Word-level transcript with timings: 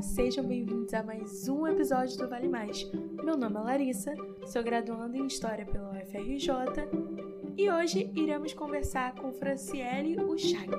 Sejam 0.00 0.44
bem-vindos 0.44 0.94
a 0.94 1.02
mais 1.02 1.48
um 1.48 1.66
episódio 1.66 2.16
do 2.16 2.28
Vale 2.28 2.48
Mais. 2.48 2.88
Meu 3.24 3.36
nome 3.36 3.56
é 3.56 3.60
Larissa, 3.60 4.14
sou 4.46 4.62
graduanda 4.62 5.16
em 5.16 5.26
História 5.26 5.66
pela 5.66 5.90
UFRJ 5.90 6.52
e 7.56 7.68
hoje 7.68 8.08
iremos 8.14 8.54
conversar 8.54 9.16
com 9.16 9.32
Franciele 9.32 10.20
Uchac, 10.22 10.70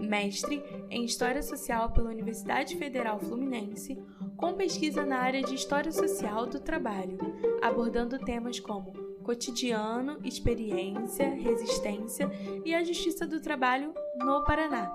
mestre 0.00 0.60
em 0.90 1.04
História 1.04 1.40
Social 1.40 1.92
pela 1.92 2.10
Universidade 2.10 2.76
Federal 2.76 3.20
Fluminense, 3.20 3.96
com 4.36 4.54
pesquisa 4.54 5.06
na 5.06 5.18
área 5.18 5.42
de 5.42 5.54
História 5.54 5.92
Social 5.92 6.46
do 6.46 6.58
Trabalho, 6.58 7.18
abordando 7.62 8.18
temas 8.18 8.58
como 8.58 8.92
cotidiano, 9.22 10.18
experiência, 10.24 11.28
resistência 11.30 12.30
e 12.64 12.74
a 12.74 12.82
justiça 12.82 13.26
do 13.26 13.40
trabalho 13.40 13.92
no 14.16 14.44
Paraná. 14.44 14.92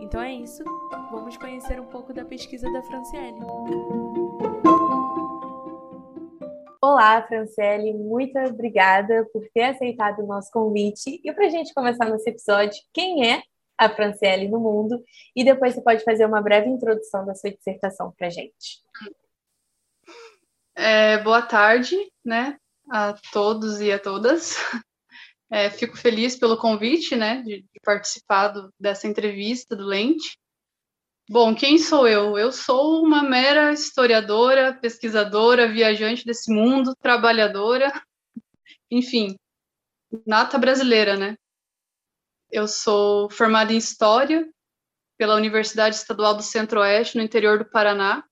Então 0.00 0.20
é 0.20 0.34
isso, 0.34 0.62
vamos 1.12 1.36
conhecer 1.36 1.78
um 1.78 1.86
pouco 1.86 2.14
da 2.14 2.24
pesquisa 2.24 2.72
da 2.72 2.82
Franciele. 2.82 3.38
Olá, 6.80 7.22
Franciele, 7.28 7.92
muito 7.92 8.38
obrigada 8.38 9.28
por 9.30 9.46
ter 9.52 9.64
aceitado 9.64 10.20
o 10.20 10.26
nosso 10.26 10.50
convite. 10.50 11.20
E 11.22 11.30
para 11.34 11.46
a 11.46 11.50
gente 11.50 11.74
começar 11.74 12.06
nesse 12.06 12.30
episódio, 12.30 12.80
quem 12.94 13.30
é 13.30 13.42
a 13.76 13.90
Franciele 13.90 14.48
no 14.48 14.58
mundo? 14.58 15.04
E 15.36 15.44
depois 15.44 15.74
você 15.74 15.82
pode 15.82 16.02
fazer 16.02 16.24
uma 16.24 16.40
breve 16.40 16.70
introdução 16.70 17.26
da 17.26 17.34
sua 17.34 17.50
dissertação 17.50 18.10
para 18.16 18.28
a 18.28 18.30
gente. 18.30 18.82
É, 20.74 21.18
boa 21.18 21.42
tarde, 21.42 21.94
né? 22.24 22.56
a 22.90 23.14
todos 23.32 23.82
e 23.82 23.92
a 23.92 23.98
todas. 23.98 24.56
É, 25.54 25.68
fico 25.68 25.98
feliz 25.98 26.34
pelo 26.34 26.56
convite, 26.56 27.14
né, 27.14 27.42
de, 27.42 27.60
de 27.60 27.80
participar 27.84 28.48
do, 28.48 28.72
dessa 28.80 29.06
entrevista 29.06 29.76
do 29.76 29.84
Lente. 29.84 30.38
Bom, 31.32 31.54
quem 31.54 31.78
sou 31.78 32.06
eu? 32.06 32.36
Eu 32.36 32.52
sou 32.52 33.02
uma 33.02 33.22
mera 33.22 33.72
historiadora, 33.72 34.74
pesquisadora, 34.74 35.66
viajante 35.66 36.26
desse 36.26 36.52
mundo, 36.52 36.94
trabalhadora, 36.96 37.90
enfim, 38.90 39.38
nata 40.26 40.58
brasileira, 40.58 41.16
né? 41.16 41.38
Eu 42.50 42.68
sou 42.68 43.30
formada 43.30 43.72
em 43.72 43.78
História 43.78 44.46
pela 45.16 45.34
Universidade 45.34 45.96
Estadual 45.96 46.34
do 46.34 46.42
Centro-Oeste, 46.42 47.16
no 47.16 47.22
interior 47.22 47.60
do 47.60 47.64
Paraná, 47.64 48.22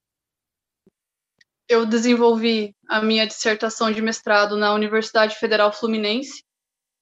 eu 1.67 1.87
desenvolvi 1.87 2.77
a 2.87 3.01
minha 3.01 3.27
dissertação 3.27 3.91
de 3.91 4.03
mestrado 4.03 4.59
na 4.59 4.75
Universidade 4.75 5.37
Federal 5.37 5.73
Fluminense, 5.73 6.45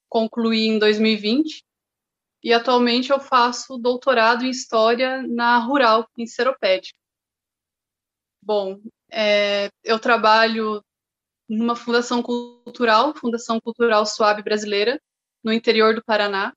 concluí 0.09 0.69
em 0.69 0.79
2020, 0.79 1.65
e 2.42 2.53
atualmente 2.53 3.11
eu 3.11 3.20
faço 3.20 3.78
doutorado 3.78 4.44
em 4.44 4.50
História 4.50 5.22
na 5.22 5.58
Rural, 5.58 6.08
em 6.17 6.27
Seropédica. 6.27 6.98
Bom, 8.42 8.81
é, 9.11 9.69
eu 9.84 9.98
trabalho 9.98 10.83
numa 11.48 11.75
fundação 11.75 12.22
cultural, 12.22 13.14
Fundação 13.14 13.61
Cultural 13.61 14.05
Suave 14.05 14.42
Brasileira, 14.42 15.00
no 15.42 15.53
interior 15.53 15.94
do 15.94 16.05
Paraná. 16.05 16.53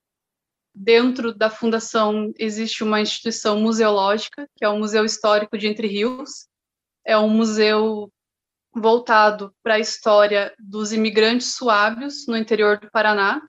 Dentro 0.73 1.33
da 1.33 1.49
fundação 1.49 2.31
existe 2.37 2.83
uma 2.83 3.01
instituição 3.01 3.59
museológica, 3.59 4.47
que 4.55 4.63
é 4.63 4.69
o 4.69 4.77
Museu 4.77 5.03
Histórico 5.03 5.57
de 5.57 5.67
Entre 5.67 5.87
Rios, 5.87 6.47
é 7.05 7.17
um 7.17 7.29
museu 7.29 8.11
voltado 8.73 9.53
para 9.61 9.75
a 9.75 9.79
história 9.79 10.53
dos 10.57 10.93
imigrantes 10.93 11.55
suábios 11.55 12.25
no 12.27 12.37
interior 12.37 12.79
do 12.79 12.89
Paraná. 12.89 13.41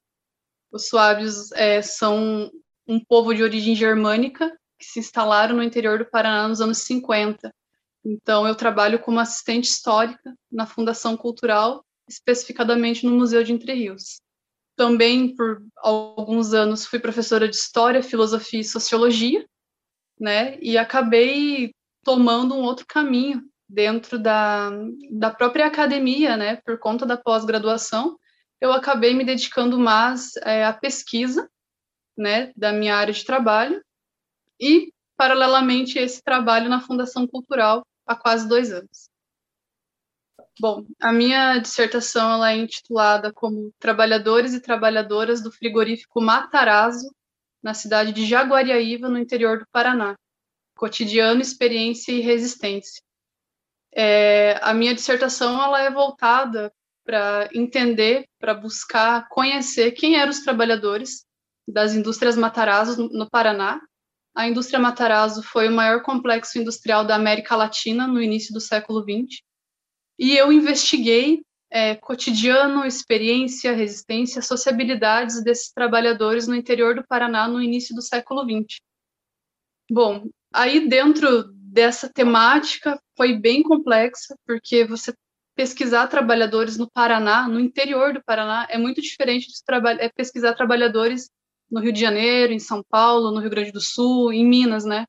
Os 0.73 0.89
suábios 0.89 1.53
é, 1.53 1.83
são 1.83 2.51
um 2.89 2.99
povo 2.99 3.35
de 3.35 3.43
origem 3.43 3.77
germânica 3.77 4.51
que 4.79 4.87
se 4.87 4.99
instalaram 4.99 5.57
no 5.57 5.63
interior 5.63 5.99
do 5.99 6.07
Paraná 6.07 6.49
nos 6.49 6.61
anos 6.61 6.79
50. 6.79 7.55
Então, 8.05 8.49
eu 8.49 8.55
trabalho 8.55 8.99
como 8.99 9.21
assistente 9.21 9.67
histórica 9.67 10.35
na 10.51 10.67
Fundação 10.67 11.17
Cultural, 11.17 11.85
especificadamente 12.09 13.07
no 13.07 13.13
Museu 13.13 13.45
de 13.45 13.53
Entre 13.53 13.73
Rios. 13.73 14.21
Também, 14.75 15.37
por 15.37 15.63
alguns 15.77 16.53
anos, 16.55 16.87
fui 16.87 16.99
professora 16.99 17.49
de 17.49 17.55
História, 17.55 18.03
Filosofia 18.03 18.61
e 18.61 18.65
Sociologia, 18.65 19.47
né? 20.19 20.59
E 20.61 20.77
acabei 20.79 21.73
tomando 22.03 22.55
um 22.55 22.63
outro 22.63 22.87
caminho 22.87 23.43
dentro 23.69 24.19
da, 24.19 24.71
da 25.11 25.31
própria 25.31 25.67
academia, 25.67 26.37
né, 26.37 26.57
por 26.57 26.79
conta 26.79 27.07
da 27.07 27.17
pós-graduação, 27.17 28.19
eu 28.63 28.73
acabei 28.73 29.13
me 29.13 29.25
dedicando 29.25 29.77
mais 29.77 30.37
é, 30.37 30.65
à 30.65 30.73
pesquisa, 30.73 31.51
né, 32.17 32.53
da 32.57 32.73
minha 32.73 32.95
área 32.95 33.13
de 33.13 33.25
trabalho, 33.25 33.85
e, 34.61 34.93
paralelamente, 35.17 35.99
esse 35.99 36.23
trabalho 36.23 36.69
na 36.69 36.81
Fundação 36.81 37.27
Cultural 37.27 37.85
há 38.07 38.15
quase 38.15 38.49
dois 38.49 38.71
anos. 38.71 39.11
Bom, 40.61 40.87
a 41.01 41.13
minha 41.13 41.59
dissertação 41.59 42.35
ela 42.35 42.53
é 42.53 42.57
intitulada 42.57 43.33
como 43.33 43.73
Trabalhadores 43.81 44.55
e 44.55 44.61
Trabalhadoras 44.61 45.43
do 45.43 45.51
Frigorífico 45.51 46.21
Matarazzo, 46.21 47.13
na 47.61 47.75
cidade 47.75 48.13
de 48.13 48.25
Jaguariaíva, 48.25 49.09
no 49.09 49.19
interior 49.19 49.59
do 49.59 49.67
Paraná 49.73 50.15
cotidiano, 50.77 51.41
experiência 51.41 52.13
e 52.13 52.21
resistência. 52.21 53.03
É, 53.93 54.59
a 54.63 54.73
minha 54.73 54.95
dissertação 54.95 55.61
ela 55.61 55.81
é 55.81 55.91
voltada 55.91 56.73
para 57.05 57.49
entender, 57.53 58.27
para 58.39 58.55
buscar 58.55 59.29
conhecer 59.29 59.93
quem 59.93 60.17
eram 60.17 60.31
os 60.31 60.41
trabalhadores 60.41 61.25
das 61.67 61.95
indústrias 61.95 62.37
Matarazzo 62.37 63.09
no, 63.09 63.29
Paraná. 63.29 63.81
A 64.35 64.49
indústria 64.49 64.79
Matarazzo 64.79 65.43
foi 65.43 65.69
o 65.69 65.73
maior 65.73 66.03
complexo 66.03 66.59
industrial 66.59 67.05
da 67.05 67.17
América 67.17 67.57
Latina 67.57 68.07
no 68.07 68.23
início 68.23 68.53
do 68.53 68.61
século 68.61 69.03
XX. 69.03 69.41
E 70.19 70.37
eu 70.37 70.53
investiguei 70.53 71.43
é, 71.71 71.95
cotidiano, 71.97 72.85
experiência, 72.85 73.73
resistência, 73.73 74.43
sociabilidades 74.43 75.43
desses 75.43 75.73
trabalhadores 75.73 76.47
no 76.47 76.55
interior 76.55 76.95
do 76.95 77.07
Paraná 77.07 77.49
no 77.49 77.63
início 77.63 77.95
do 77.95 78.03
século 78.03 78.43
XX. 78.45 78.81
Bom, 79.91 80.29
Aí, 80.53 80.87
dentro 80.87 81.45
dessa 81.55 82.09
temática, 82.13 83.01
foi 83.17 83.39
bem 83.39 83.63
complexa, 83.63 84.37
porque 84.47 84.85
você 84.85 85.15
pesquisar 85.55 86.07
trabalhadores 86.09 86.77
no 86.77 86.91
Paraná, 86.91 87.49
no 87.49 87.61
interior 87.61 88.13
do 88.13 88.23
Paraná, 88.25 88.67
é 88.71 88.79
muito 88.79 89.01
diferente 89.01 89.49
de 89.49 89.55
é 90.01 90.09
pesquisar 90.09 90.55
trabalhadores 90.55 91.31
no 91.71 91.81
Rio 91.81 91.93
de 91.93 92.01
Janeiro, 92.01 92.53
em 92.53 92.59
São 92.59 92.83
Paulo, 92.83 93.31
no 93.31 93.41
Rio 93.41 93.51
Grande 93.51 93.73
do 93.73 93.81
Sul, 93.81 94.33
em 94.33 94.47
Minas, 94.47 94.85
né? 94.85 95.07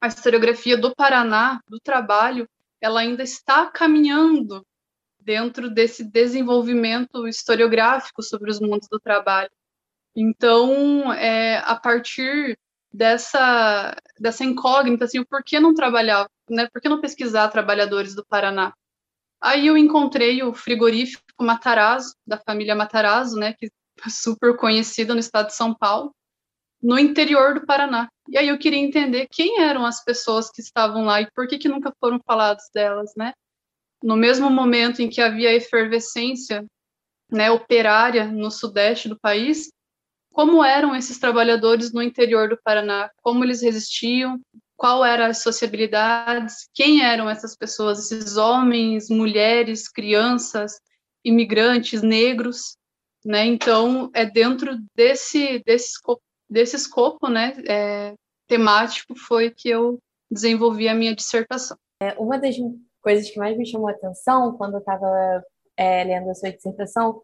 A 0.00 0.08
historiografia 0.08 0.76
do 0.76 0.94
Paraná, 0.94 1.60
do 1.68 1.78
trabalho, 1.78 2.48
ela 2.80 3.00
ainda 3.00 3.22
está 3.22 3.66
caminhando 3.66 4.66
dentro 5.20 5.70
desse 5.70 6.02
desenvolvimento 6.02 7.28
historiográfico 7.28 8.22
sobre 8.22 8.50
os 8.50 8.60
mundos 8.60 8.88
do 8.90 8.98
trabalho. 8.98 9.50
Então, 10.14 11.12
é, 11.12 11.58
a 11.58 11.76
partir 11.76 12.58
dessa, 12.92 13.96
dessa 14.18 14.44
incógnita, 14.44 15.04
assim, 15.04 15.20
o 15.20 15.26
porquê 15.26 15.60
não 15.60 15.74
trabalhar, 15.74 16.28
né? 16.50 16.68
Por 16.72 16.82
que 16.82 16.88
não 16.88 17.00
pesquisar 17.00 17.48
trabalhadores 17.48 18.14
do 18.14 18.26
Paraná? 18.26 18.74
Aí 19.42 19.66
eu 19.66 19.76
encontrei 19.76 20.40
o 20.42 20.54
frigorífico 20.54 21.24
Matarazzo, 21.40 22.14
da 22.24 22.38
família 22.38 22.76
Matarazzo, 22.76 23.36
né, 23.36 23.52
que 23.54 23.66
é 23.66 24.08
super 24.08 24.56
conhecida 24.56 25.14
no 25.14 25.20
estado 25.20 25.48
de 25.48 25.54
São 25.56 25.74
Paulo, 25.74 26.14
no 26.80 26.96
interior 26.96 27.54
do 27.54 27.66
Paraná. 27.66 28.08
E 28.28 28.38
aí 28.38 28.48
eu 28.48 28.58
queria 28.58 28.78
entender 28.78 29.26
quem 29.28 29.60
eram 29.60 29.84
as 29.84 30.04
pessoas 30.04 30.48
que 30.48 30.60
estavam 30.60 31.04
lá 31.04 31.20
e 31.20 31.30
por 31.32 31.48
que, 31.48 31.58
que 31.58 31.68
nunca 31.68 31.92
foram 31.98 32.20
falados 32.24 32.64
delas, 32.72 33.12
né? 33.16 33.32
No 34.02 34.16
mesmo 34.16 34.48
momento 34.48 35.02
em 35.02 35.10
que 35.10 35.20
havia 35.20 35.52
efervescência 35.52 36.64
né, 37.30 37.50
operária 37.50 38.26
no 38.26 38.50
sudeste 38.50 39.08
do 39.08 39.18
país, 39.18 39.70
como 40.32 40.64
eram 40.64 40.94
esses 40.94 41.18
trabalhadores 41.18 41.92
no 41.92 42.02
interior 42.02 42.48
do 42.48 42.60
Paraná, 42.62 43.10
como 43.22 43.44
eles 43.44 43.62
resistiam, 43.62 44.40
qual 44.76 45.04
eram 45.04 45.26
as 45.26 45.42
sociabilidades, 45.42 46.68
quem 46.74 47.04
eram 47.04 47.28
essas 47.28 47.56
pessoas, 47.56 48.10
esses 48.10 48.36
homens, 48.36 49.08
mulheres, 49.08 49.88
crianças, 49.88 50.72
imigrantes, 51.24 52.02
negros, 52.02 52.76
né? 53.24 53.46
Então, 53.46 54.10
é 54.14 54.24
dentro 54.24 54.76
desse, 54.94 55.62
desse, 55.64 55.90
escopo, 55.92 56.22
desse 56.50 56.76
escopo 56.76 57.28
né, 57.28 57.54
é, 57.68 58.14
temático 58.48 59.14
foi 59.14 59.50
que 59.50 59.68
eu 59.68 59.98
desenvolvi 60.30 60.88
a 60.88 60.94
minha 60.94 61.14
dissertação. 61.14 61.76
É, 62.02 62.14
uma 62.18 62.38
das 62.38 62.56
coisas 63.00 63.30
que 63.30 63.38
mais 63.38 63.56
me 63.56 63.66
chamou 63.66 63.88
a 63.88 63.92
atenção 63.92 64.56
quando 64.56 64.74
eu 64.74 64.80
estava 64.80 65.44
é, 65.76 66.04
lendo 66.04 66.30
a 66.30 66.34
sua 66.34 66.50
dissertação 66.50 67.20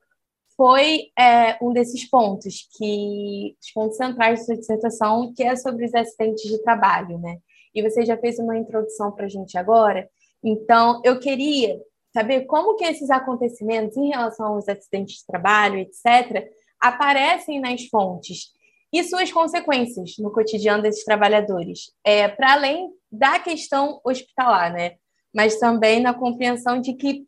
foi 0.58 1.12
é, 1.16 1.56
um 1.62 1.72
desses 1.72 2.04
pontos 2.10 2.68
que 2.76 3.56
os 3.62 3.70
pontos 3.70 3.96
centrais 3.96 4.40
da 4.40 4.44
sua 4.44 4.56
dissertação, 4.56 5.32
que 5.32 5.44
é 5.44 5.54
sobre 5.54 5.84
os 5.84 5.94
acidentes 5.94 6.50
de 6.50 6.60
trabalho, 6.60 7.16
né? 7.16 7.38
E 7.72 7.80
você 7.80 8.04
já 8.04 8.16
fez 8.16 8.40
uma 8.40 8.58
introdução 8.58 9.12
para 9.12 9.26
a 9.26 9.28
gente 9.28 9.56
agora. 9.56 10.10
Então, 10.42 11.00
eu 11.04 11.20
queria 11.20 11.80
saber 12.12 12.44
como 12.46 12.74
que 12.74 12.84
esses 12.84 13.08
acontecimentos 13.08 13.96
em 13.96 14.08
relação 14.08 14.46
aos 14.46 14.68
acidentes 14.68 15.18
de 15.18 15.26
trabalho, 15.26 15.78
etc., 15.78 16.50
aparecem 16.80 17.60
nas 17.60 17.86
fontes 17.86 18.52
e 18.92 19.04
suas 19.04 19.30
consequências 19.30 20.14
no 20.18 20.32
cotidiano 20.32 20.82
desses 20.82 21.04
trabalhadores, 21.04 21.92
é, 22.02 22.26
para 22.26 22.54
além 22.54 22.90
da 23.12 23.38
questão 23.38 24.00
hospitalar, 24.04 24.72
né? 24.72 24.96
Mas 25.32 25.60
também 25.60 26.00
na 26.00 26.12
compreensão 26.12 26.80
de 26.80 26.94
que 26.94 27.27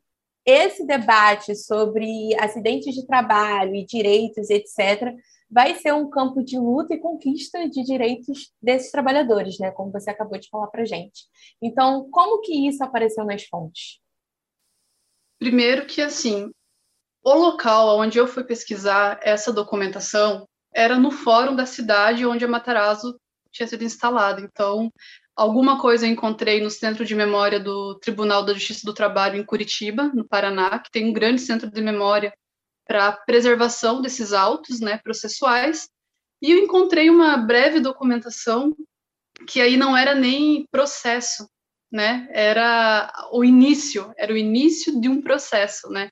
esse 0.50 0.86
debate 0.86 1.54
sobre 1.54 2.34
acidentes 2.38 2.94
de 2.94 3.06
trabalho 3.06 3.74
e 3.74 3.84
direitos, 3.84 4.50
etc., 4.50 5.14
vai 5.50 5.74
ser 5.74 5.92
um 5.92 6.08
campo 6.08 6.44
de 6.44 6.58
luta 6.58 6.94
e 6.94 7.00
conquista 7.00 7.68
de 7.68 7.82
direitos 7.82 8.52
desses 8.62 8.90
trabalhadores, 8.90 9.58
né? 9.58 9.70
Como 9.72 9.90
você 9.90 10.10
acabou 10.10 10.38
de 10.38 10.48
falar 10.48 10.68
para 10.68 10.84
gente. 10.84 11.24
Então, 11.60 12.08
como 12.10 12.40
que 12.40 12.68
isso 12.68 12.84
apareceu 12.84 13.24
nas 13.24 13.44
fontes? 13.44 13.98
Primeiro 15.38 15.86
que 15.86 16.00
assim, 16.00 16.50
o 17.24 17.34
local 17.34 17.98
onde 17.98 18.18
eu 18.18 18.28
fui 18.28 18.44
pesquisar 18.44 19.18
essa 19.22 19.52
documentação 19.52 20.46
era 20.72 20.96
no 20.98 21.10
fórum 21.10 21.56
da 21.56 21.66
cidade 21.66 22.24
onde 22.24 22.44
a 22.44 22.48
Matarazzo 22.48 23.18
tinha 23.50 23.66
sido 23.66 23.82
instalada. 23.82 24.40
Então, 24.40 24.90
alguma 25.40 25.80
coisa 25.80 26.06
eu 26.06 26.10
encontrei 26.10 26.60
no 26.60 26.68
Centro 26.68 27.02
de 27.02 27.14
Memória 27.14 27.58
do 27.58 27.94
Tribunal 27.98 28.44
da 28.44 28.52
Justiça 28.52 28.84
do 28.84 28.92
Trabalho 28.92 29.38
em 29.38 29.44
Curitiba, 29.44 30.10
no 30.12 30.22
Paraná, 30.22 30.78
que 30.78 30.90
tem 30.90 31.08
um 31.08 31.14
grande 31.14 31.40
centro 31.40 31.70
de 31.70 31.80
memória 31.80 32.30
para 32.86 33.12
preservação 33.12 34.02
desses 34.02 34.34
autos 34.34 34.80
né, 34.80 34.98
processuais, 34.98 35.88
e 36.42 36.50
eu 36.50 36.58
encontrei 36.58 37.08
uma 37.08 37.38
breve 37.38 37.80
documentação 37.80 38.76
que 39.46 39.62
aí 39.62 39.78
não 39.78 39.96
era 39.96 40.14
nem 40.14 40.66
processo, 40.70 41.48
né? 41.90 42.28
Era 42.30 43.10
o 43.32 43.42
início, 43.42 44.12
era 44.18 44.34
o 44.34 44.36
início 44.36 45.00
de 45.00 45.08
um 45.08 45.22
processo, 45.22 45.88
né? 45.88 46.10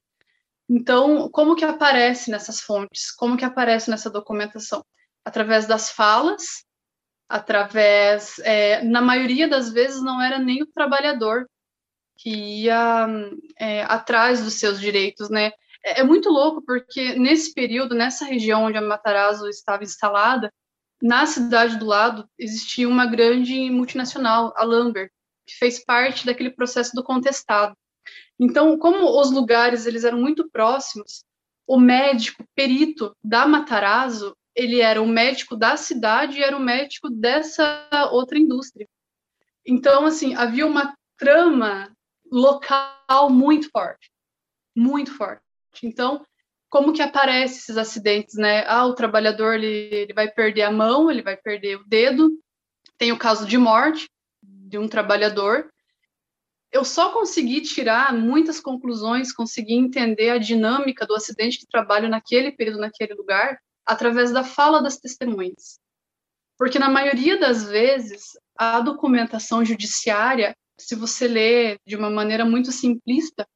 Então, 0.67 1.29
como 1.31 1.55
que 1.55 1.67
aparece 1.67 2.31
nessas 2.31 2.61
fontes? 2.61 3.11
Como 3.11 3.37
que 3.37 3.45
aparece 3.45 3.91
nessa 3.91 4.09
documentação? 4.09 4.83
Através 5.23 5.67
das 5.67 5.91
falas, 5.91 6.65
através, 7.29 8.39
é, 8.41 8.83
na 8.83 9.01
maioria 9.01 9.47
das 9.47 9.71
vezes 9.71 10.03
não 10.03 10.21
era 10.21 10.39
nem 10.39 10.63
o 10.63 10.67
trabalhador 10.67 11.47
que 12.17 12.31
ia 12.65 13.07
é, 13.59 13.83
atrás 13.85 14.43
dos 14.43 14.55
seus 14.55 14.81
direitos, 14.81 15.29
né? 15.31 15.53
É, 15.85 16.01
é, 16.01 16.03
muito 16.05 16.29
louco 16.31 16.63
porque 16.63 17.15
nesse 17.15 17.55
período, 17.55 17.95
nessa 17.95 18.25
região 18.25 18.65
onde 18.65 18.79
a 18.79 18.83
Matarazzo 18.83 19.49
estava 19.49 19.85
instalada, 19.85 20.53
na 21.01 21.27
cidade 21.27 21.77
do 21.77 21.87
lado 21.87 22.29
existia 22.37 22.89
uma 22.89 23.07
grande 23.07 23.71
multinacional, 23.71 24.53
a 24.57 24.65
Lambert, 24.65 25.11
que 25.47 25.55
fez 25.55 25.85
parte 25.85 26.27
daquele 26.27 26.51
processo 26.51 26.93
do 26.95 27.05
contestado. 27.05 27.77
Então, 28.39 28.77
como 28.79 29.21
os 29.21 29.31
lugares 29.31 29.87
eles 29.87 30.05
eram 30.05 30.19
muito 30.19 30.49
próximos, 30.51 31.25
o 31.67 31.79
médico 31.79 32.45
perito 32.55 33.15
da 33.23 33.47
Matarazzo, 33.47 34.37
ele 34.55 34.81
era 34.81 35.01
o 35.01 35.07
médico 35.07 35.57
da 35.57 35.77
cidade 35.77 36.39
e 36.39 36.43
era 36.43 36.57
o 36.57 36.61
médico 36.61 37.09
dessa 37.09 37.89
outra 38.11 38.39
indústria. 38.39 38.89
Então, 39.67 40.07
assim, 40.07 40.35
havia 40.35 40.67
uma 40.67 40.95
trama 41.17 41.93
local 42.31 43.31
muito 43.31 43.71
forte, 43.71 44.11
muito 44.75 45.15
forte. 45.15 45.43
Então, 45.83 46.25
como 46.69 46.93
que 46.93 47.03
aparecem 47.03 47.59
esses 47.59 47.77
acidentes, 47.77 48.35
né? 48.35 48.65
Ah, 48.67 48.87
o 48.87 48.95
trabalhador 48.95 49.55
ele, 49.55 49.67
ele 49.67 50.13
vai 50.13 50.31
perder 50.31 50.63
a 50.63 50.71
mão, 50.71 51.11
ele 51.11 51.23
vai 51.23 51.37
perder 51.37 51.77
o 51.77 51.85
dedo. 51.87 52.31
Tem 52.97 53.13
o 53.13 53.19
caso 53.19 53.47
de 53.47 53.57
morte 53.57 54.09
de 54.43 54.77
um 54.79 54.89
trabalhador. 54.89 55.71
Eu 56.71 56.85
só 56.85 57.13
consegui 57.13 57.63
tirar 57.63 58.13
muitas 58.13 58.61
conclusões, 58.61 59.33
consegui 59.33 59.75
entender 59.75 60.31
a 60.31 60.39
dinâmica 60.39 61.07
do 61.07 61.15
acidente 61.15 61.61
de 61.61 61.67
trabalho 61.67 62.09
naquele 62.09 62.53
período, 62.53 62.81
naquele 62.81 63.15
lugar, 63.15 63.59
através 63.89 64.31
da 64.31 64.45
fala 64.45 64.83
das 64.83 64.99
testemunhas. 64.99 65.81
Porque 66.59 66.79
na 66.79 66.91
maioria 66.91 67.39
das 67.39 67.65
vezes, 67.65 68.39
a 68.55 68.81
documentação 68.81 69.65
judiciária, 69.65 70.55
se 70.77 70.95
você 70.95 71.27
lê 71.27 71.79
de 71.87 71.97
uma 71.97 72.11
maneira 72.11 72.45
muito 72.45 72.71
simplista, 72.71 73.49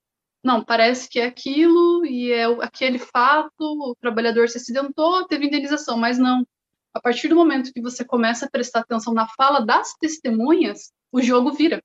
não, 0.42 0.64
parece 0.64 1.08
que 1.08 1.20
é 1.20 1.26
aquilo 1.26 2.06
e 2.06 2.32
é 2.32 2.44
aquele 2.64 2.98
fato, 2.98 3.50
o 3.60 3.94
trabalhador 4.00 4.48
se 4.48 4.56
acidentou, 4.56 5.26
teve 5.26 5.46
indenização, 5.46 5.98
mas 5.98 6.18
não. 6.18 6.46
A 6.94 7.00
partir 7.00 7.28
do 7.28 7.36
momento 7.36 7.72
que 7.72 7.82
você 7.82 8.04
começa 8.04 8.46
a 8.46 8.50
prestar 8.50 8.80
atenção 8.80 9.12
na 9.12 9.28
fala 9.28 9.60
das 9.60 9.94
testemunhas, 10.00 10.92
o 11.12 11.20
jogo 11.20 11.52
vira, 11.52 11.82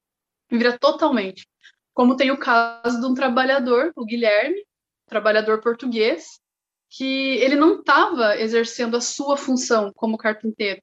vira 0.49 0.77
totalmente. 0.79 1.47
Como 1.93 2.15
tem 2.15 2.31
o 2.31 2.39
caso 2.39 2.99
de 2.99 3.05
um 3.05 3.13
trabalhador, 3.13 3.91
o 3.95 4.05
Guilherme, 4.05 4.63
trabalhador 5.05 5.61
português, 5.61 6.39
que 6.89 7.35
ele 7.37 7.55
não 7.55 7.79
estava 7.79 8.37
exercendo 8.39 8.95
a 8.95 9.01
sua 9.01 9.37
função 9.37 9.91
como 9.95 10.17
carpinteiro. 10.17 10.81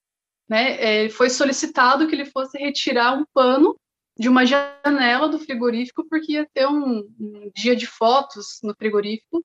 Né? 0.49 1.05
É, 1.05 1.09
foi 1.09 1.31
solicitado 1.31 2.07
que 2.07 2.15
ele 2.15 2.27
fosse 2.27 2.59
retirar 2.59 3.15
um 3.15 3.25
pano 3.33 3.79
de 4.17 4.29
uma 4.29 4.45
janela 4.45 5.29
do 5.29 5.39
frigorífico 5.39 6.07
porque 6.09 6.33
ia 6.33 6.49
ter 6.53 6.67
um, 6.67 6.99
um 7.19 7.51
dia 7.55 7.75
de 7.75 7.87
fotos 7.87 8.61
no 8.63 8.75
frigorífico. 8.75 9.45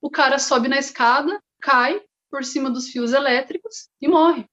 O 0.00 0.10
cara 0.10 0.38
sobe 0.38 0.68
na 0.68 0.78
escada, 0.78 1.40
cai 1.60 2.00
por 2.30 2.44
cima 2.44 2.70
dos 2.70 2.88
fios 2.88 3.12
elétricos 3.12 3.88
e 4.00 4.08
morre. 4.08 4.46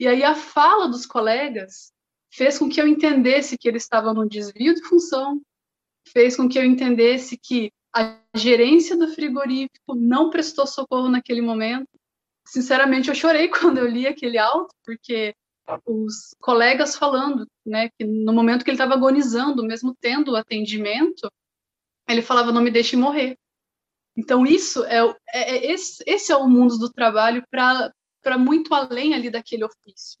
E 0.00 0.06
aí 0.06 0.22
a 0.22 0.34
fala 0.34 0.88
dos 0.88 1.06
colegas 1.06 1.92
fez 2.30 2.58
com 2.58 2.68
que 2.68 2.80
eu 2.80 2.86
entendesse 2.86 3.56
que 3.56 3.68
ele 3.68 3.76
estava 3.76 4.12
num 4.12 4.26
desvio 4.26 4.74
de 4.74 4.82
função, 4.82 5.40
fez 6.08 6.36
com 6.36 6.48
que 6.48 6.58
eu 6.58 6.64
entendesse 6.64 7.38
que 7.38 7.70
a 7.96 8.20
gerência 8.34 8.96
do 8.96 9.08
frigorífico 9.08 9.94
não 9.94 10.28
prestou 10.28 10.66
socorro 10.66 11.08
naquele 11.08 11.40
momento. 11.40 11.88
Sinceramente, 12.46 13.08
eu 13.08 13.14
chorei 13.14 13.48
quando 13.48 13.78
eu 13.78 13.86
li 13.86 14.06
aquele 14.06 14.36
auto, 14.36 14.74
porque 14.84 15.34
os 15.84 16.34
colegas 16.40 16.94
falando, 16.94 17.46
né, 17.64 17.88
que 17.98 18.04
no 18.04 18.32
momento 18.32 18.64
que 18.64 18.70
ele 18.70 18.76
estava 18.76 18.94
agonizando, 18.94 19.64
mesmo 19.64 19.96
tendo 19.98 20.36
atendimento, 20.36 21.30
ele 22.08 22.22
falava: 22.22 22.52
"Não 22.52 22.62
me 22.62 22.70
deixe 22.70 22.96
morrer". 22.96 23.36
Então 24.16 24.46
isso 24.46 24.84
é, 24.84 24.98
é, 25.32 25.56
é 25.56 25.72
esse, 25.72 26.02
esse, 26.06 26.32
é 26.32 26.36
o 26.36 26.48
mundo 26.48 26.78
do 26.78 26.90
trabalho 26.92 27.42
para 27.50 27.92
para 28.22 28.36
muito 28.38 28.74
além 28.74 29.14
ali 29.14 29.30
daquele 29.30 29.64
ofício, 29.64 30.18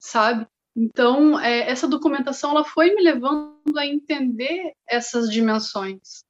sabe? 0.00 0.46
Então 0.76 1.38
é, 1.40 1.60
essa 1.70 1.88
documentação 1.88 2.50
ela 2.50 2.64
foi 2.64 2.94
me 2.94 3.02
levando 3.02 3.78
a 3.78 3.86
entender 3.86 4.72
essas 4.88 5.30
dimensões, 5.30 6.24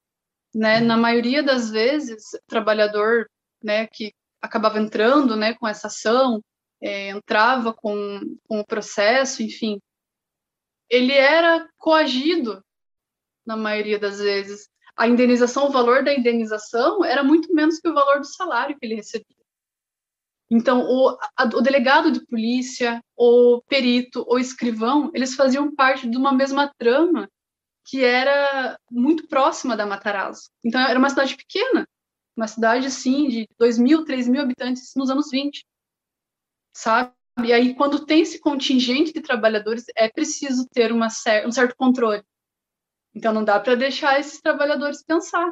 né? 0.56 0.80
Na 0.80 0.96
maioria 0.96 1.42
das 1.42 1.70
vezes, 1.70 2.32
o 2.32 2.38
trabalhador, 2.46 3.30
né, 3.62 3.86
que 3.86 4.14
acabava 4.40 4.78
entrando, 4.78 5.36
né, 5.36 5.52
com 5.54 5.68
essa 5.68 5.88
ação 5.88 6.42
é, 6.80 7.10
entrava 7.10 7.74
com, 7.74 8.20
com 8.48 8.60
o 8.60 8.66
processo, 8.66 9.42
enfim, 9.42 9.78
ele 10.88 11.12
era 11.12 11.68
coagido 11.76 12.64
na 13.44 13.56
maioria 13.56 13.98
das 13.98 14.18
vezes. 14.18 14.68
A 14.96 15.06
indenização, 15.06 15.66
o 15.66 15.70
valor 15.70 16.02
da 16.02 16.14
indenização 16.14 17.04
era 17.04 17.22
muito 17.22 17.52
menos 17.54 17.78
que 17.78 17.88
o 17.88 17.94
valor 17.94 18.20
do 18.20 18.26
salário 18.26 18.76
que 18.78 18.86
ele 18.86 18.94
recebia. 18.94 19.36
Então, 20.50 20.86
o, 20.88 21.18
a, 21.36 21.44
o 21.44 21.60
delegado 21.60 22.10
de 22.10 22.24
polícia, 22.24 23.02
o 23.14 23.60
perito, 23.68 24.24
o 24.26 24.38
escrivão, 24.38 25.10
eles 25.12 25.34
faziam 25.34 25.74
parte 25.74 26.08
de 26.08 26.16
uma 26.16 26.32
mesma 26.32 26.72
trama 26.78 27.28
que 27.86 28.04
era 28.04 28.78
muito 28.90 29.26
próxima 29.28 29.76
da 29.76 29.86
Matarazzo. 29.86 30.50
Então, 30.64 30.80
era 30.80 30.98
uma 30.98 31.08
cidade 31.08 31.36
pequena, 31.36 31.88
uma 32.36 32.48
cidade, 32.48 32.90
sim, 32.90 33.28
de 33.28 33.48
2 33.58 33.78
mil, 33.78 34.04
3 34.04 34.28
mil 34.28 34.42
habitantes 34.42 34.92
nos 34.94 35.08
anos 35.08 35.30
20 35.30 35.64
sabe? 36.76 37.12
E 37.42 37.52
aí, 37.52 37.74
quando 37.74 38.04
tem 38.04 38.20
esse 38.20 38.38
contingente 38.38 39.12
de 39.12 39.20
trabalhadores, 39.20 39.84
é 39.96 40.08
preciso 40.08 40.66
ter 40.68 40.92
uma 40.92 41.08
cer 41.10 41.46
um 41.46 41.52
certo 41.52 41.74
controle. 41.76 42.22
Então, 43.14 43.32
não 43.32 43.44
dá 43.44 43.58
para 43.58 43.74
deixar 43.74 44.20
esses 44.20 44.40
trabalhadores 44.40 45.02
pensar. 45.02 45.50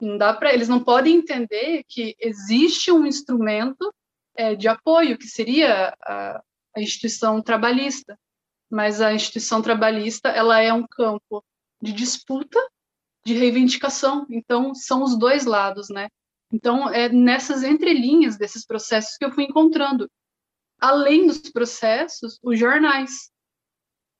Não 0.00 0.16
dá 0.18 0.32
para 0.34 0.52
eles 0.52 0.68
não 0.68 0.82
podem 0.82 1.16
entender 1.16 1.84
que 1.88 2.14
existe 2.18 2.90
um 2.92 3.06
instrumento 3.06 3.92
é, 4.34 4.54
de 4.54 4.68
apoio 4.68 5.18
que 5.18 5.26
seria 5.26 5.94
a, 6.02 6.42
a 6.74 6.80
instituição 6.80 7.42
trabalhista, 7.42 8.18
mas 8.70 9.00
a 9.00 9.12
instituição 9.12 9.62
trabalhista 9.62 10.28
ela 10.28 10.60
é 10.60 10.72
um 10.72 10.86
campo 10.86 11.44
de 11.80 11.92
disputa, 11.92 12.60
de 13.24 13.34
reivindicação. 13.34 14.26
Então, 14.30 14.74
são 14.74 15.02
os 15.02 15.18
dois 15.18 15.44
lados, 15.44 15.88
né? 15.88 16.08
Então, 16.52 16.88
é 16.88 17.08
nessas 17.08 17.62
entrelinhas 17.62 18.36
desses 18.36 18.64
processos 18.64 19.16
que 19.16 19.24
eu 19.24 19.32
fui 19.32 19.44
encontrando. 19.44 20.10
Além 20.80 21.26
dos 21.26 21.38
processos, 21.38 22.38
os 22.42 22.58
jornais. 22.58 23.30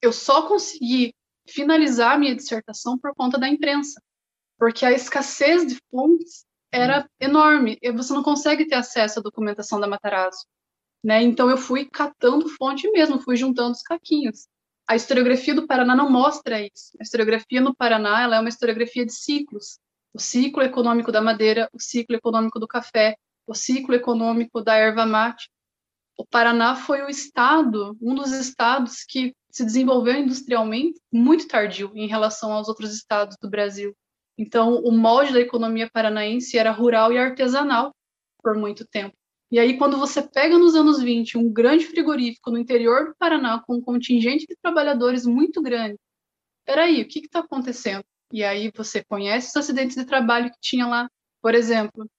Eu 0.00 0.12
só 0.12 0.47
consegui 0.49 1.15
finalizar 1.49 2.19
minha 2.19 2.35
dissertação 2.35 2.99
por 2.99 3.15
conta 3.15 3.38
da 3.38 3.49
imprensa, 3.49 4.00
porque 4.59 4.85
a 4.85 4.93
escassez 4.93 5.67
de 5.67 5.79
fontes 5.91 6.45
era 6.73 7.09
enorme. 7.21 7.79
E 7.81 7.93
você 7.93 8.12
não 8.12 8.23
consegue 8.23 8.67
ter 8.67 8.75
acesso 8.75 9.21
à 9.21 9.23
documentação 9.23 9.79
da 9.79 9.87
Matarazzo. 9.87 10.45
Né? 11.06 11.22
Então, 11.22 11.48
eu 11.48 11.56
fui 11.56 11.84
catando 11.84 12.48
fonte 12.48 12.90
mesmo, 12.90 13.20
fui 13.20 13.36
juntando 13.36 13.70
os 13.72 13.82
caquinhos. 13.82 14.48
A 14.88 14.96
historiografia 14.96 15.54
do 15.54 15.66
Paraná 15.66 15.94
não 15.94 16.10
mostra 16.10 16.60
isso. 16.60 16.96
A 16.98 17.02
historiografia 17.02 17.60
no 17.60 17.75
Paraná 17.75 18.22
ela 18.22 18.36
é 18.36 18.40
uma 18.40 18.48
historiografia 18.48 19.06
de 19.06 19.12
ciclos 19.12 19.78
o 20.16 20.18
ciclo 20.18 20.62
econômico 20.62 21.12
da 21.12 21.20
madeira, 21.20 21.68
o 21.75 21.78
ciclo 21.78 22.16
econômico 22.16 22.58
do 22.58 22.66
café, 22.66 23.16
o 23.46 23.54
ciclo 23.54 23.94
econômico 23.94 24.62
da 24.62 24.75
erva 24.75 25.04
mate. 25.04 25.50
o 26.18 26.25
Paraná 26.26 26.75
foi 26.75 27.02
o 27.02 27.10
estado, 27.10 27.94
um 28.00 28.14
dos 28.14 28.32
estados 28.32 29.04
que 29.06 29.34
se 29.50 29.62
desenvolveu 29.62 30.14
industrialmente 30.14 30.98
muito 31.12 31.46
tardio 31.46 31.92
em 31.94 32.08
relação 32.08 32.50
aos 32.50 32.68
outros 32.68 32.94
estados 32.94 33.36
do 33.38 33.50
Brasil. 33.50 33.94
Então, 34.38 34.76
o 34.76 34.90
molde 34.90 35.34
da 35.34 35.40
economia 35.40 35.90
paranaense 35.92 36.56
era 36.56 36.70
rural 36.70 37.12
e 37.12 37.18
artesanal 37.18 37.94
por 38.42 38.56
muito 38.56 38.86
tempo. 38.86 39.14
E 39.50 39.59
aí, 39.59 39.79
quando 39.79 39.97
você 39.97 40.23
pega 40.23 40.59
nos 40.59 40.75
anos 40.75 41.00
20 41.00 41.38
um 41.38 41.53
grande 41.53 41.87
frigorífico 41.87 42.50
no 42.50 42.59
interior 42.59 43.07
do 43.07 43.17
Paraná 43.17 43.62
com 43.65 43.76
um 43.76 43.81
contingente 43.81 44.47
de 44.47 44.57
trabalhadores 44.61 45.25
muito 45.25 45.62
grande, 45.62 45.97
peraí, 46.65 47.00
o 47.03 47.09
que 47.09 47.21
está 47.21 47.41
acontecendo? 47.41 48.05
E 48.33 48.43
aí 48.43 48.73
você 48.75 49.05
conhece 49.05 49.50
os 49.50 49.57
acidentes 49.57 49.97
de 49.97 50.05
trabalho 50.05 50.50
que 50.50 50.59
tinha 50.61 50.87
lá, 50.87 51.09
por 51.41 51.55
exemplo, 51.55 52.11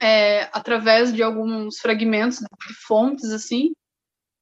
é, 0.00 0.42
através 0.52 1.12
de 1.12 1.22
alguns 1.22 1.78
fragmentos 1.78 2.40
de 2.40 2.74
fontes 2.86 3.30
assim, 3.30 3.72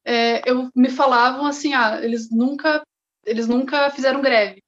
é, 0.04 0.48
eu 0.50 0.70
me 0.74 0.88
falavam 0.90 1.46
assim, 1.46 1.74
ah, 1.74 2.00
eles 2.02 2.30
nunca, 2.30 2.82
eles 3.24 3.46
nunca 3.46 3.90
fizeram 3.90 4.22
greve. 4.22 4.61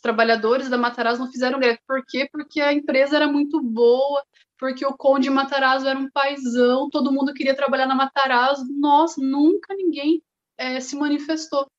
Os 0.00 0.02
trabalhadores 0.02 0.70
da 0.70 0.78
Matarazzo 0.78 1.20
não 1.20 1.30
fizeram 1.30 1.60
greve. 1.60 1.78
Por 1.86 2.02
quê? 2.06 2.26
Porque 2.32 2.58
a 2.58 2.72
empresa 2.72 3.16
era 3.16 3.28
muito 3.28 3.62
boa, 3.62 4.24
porque 4.58 4.84
o 4.86 4.96
Conde 4.96 5.28
Matarazzo 5.28 5.86
era 5.86 5.98
um 5.98 6.10
paizão, 6.10 6.88
todo 6.88 7.12
mundo 7.12 7.34
queria 7.34 7.54
trabalhar 7.54 7.86
na 7.86 7.94
Matarazzo. 7.94 8.64
Nossa, 8.78 9.20
nunca 9.20 9.74
ninguém 9.74 10.22
é, 10.56 10.80
se 10.80 10.96
manifestou. 10.96 11.70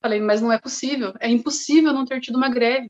Falei, 0.00 0.18
mas 0.18 0.40
não 0.40 0.50
é 0.50 0.58
possível, 0.58 1.12
é 1.20 1.28
impossível 1.28 1.92
não 1.92 2.06
ter 2.06 2.22
tido 2.22 2.36
uma 2.36 2.48
greve. 2.48 2.88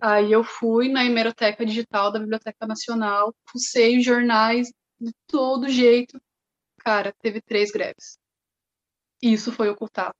Aí 0.00 0.32
eu 0.32 0.42
fui 0.42 0.88
na 0.88 1.04
hemeroteca 1.04 1.64
digital 1.66 2.10
da 2.10 2.18
Biblioteca 2.18 2.66
Nacional, 2.66 3.34
fucei 3.50 3.98
os 3.98 4.04
jornais 4.06 4.72
de 4.98 5.12
todo 5.26 5.68
jeito. 5.68 6.18
Cara, 6.78 7.12
teve 7.20 7.42
três 7.42 7.70
greves. 7.70 8.16
Isso 9.20 9.52
foi 9.52 9.68
ocultado. 9.68 10.14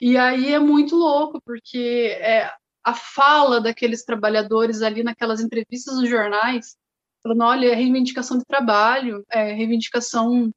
E 0.00 0.16
aí 0.16 0.52
é 0.54 0.60
muito 0.60 0.94
louco, 0.94 1.40
porque 1.44 2.16
é, 2.20 2.52
a 2.86 2.94
fala 2.94 3.60
daqueles 3.60 4.04
trabalhadores 4.04 4.80
ali 4.80 5.02
naquelas 5.02 5.40
entrevistas 5.40 5.96
nos 5.96 6.08
jornais, 6.08 6.76
falando, 7.20 7.42
olha, 7.42 7.72
é 7.72 7.74
reivindicação 7.74 8.38
de 8.38 8.44
trabalho, 8.44 9.26
é 9.28 9.52
reivindicação 9.52 10.52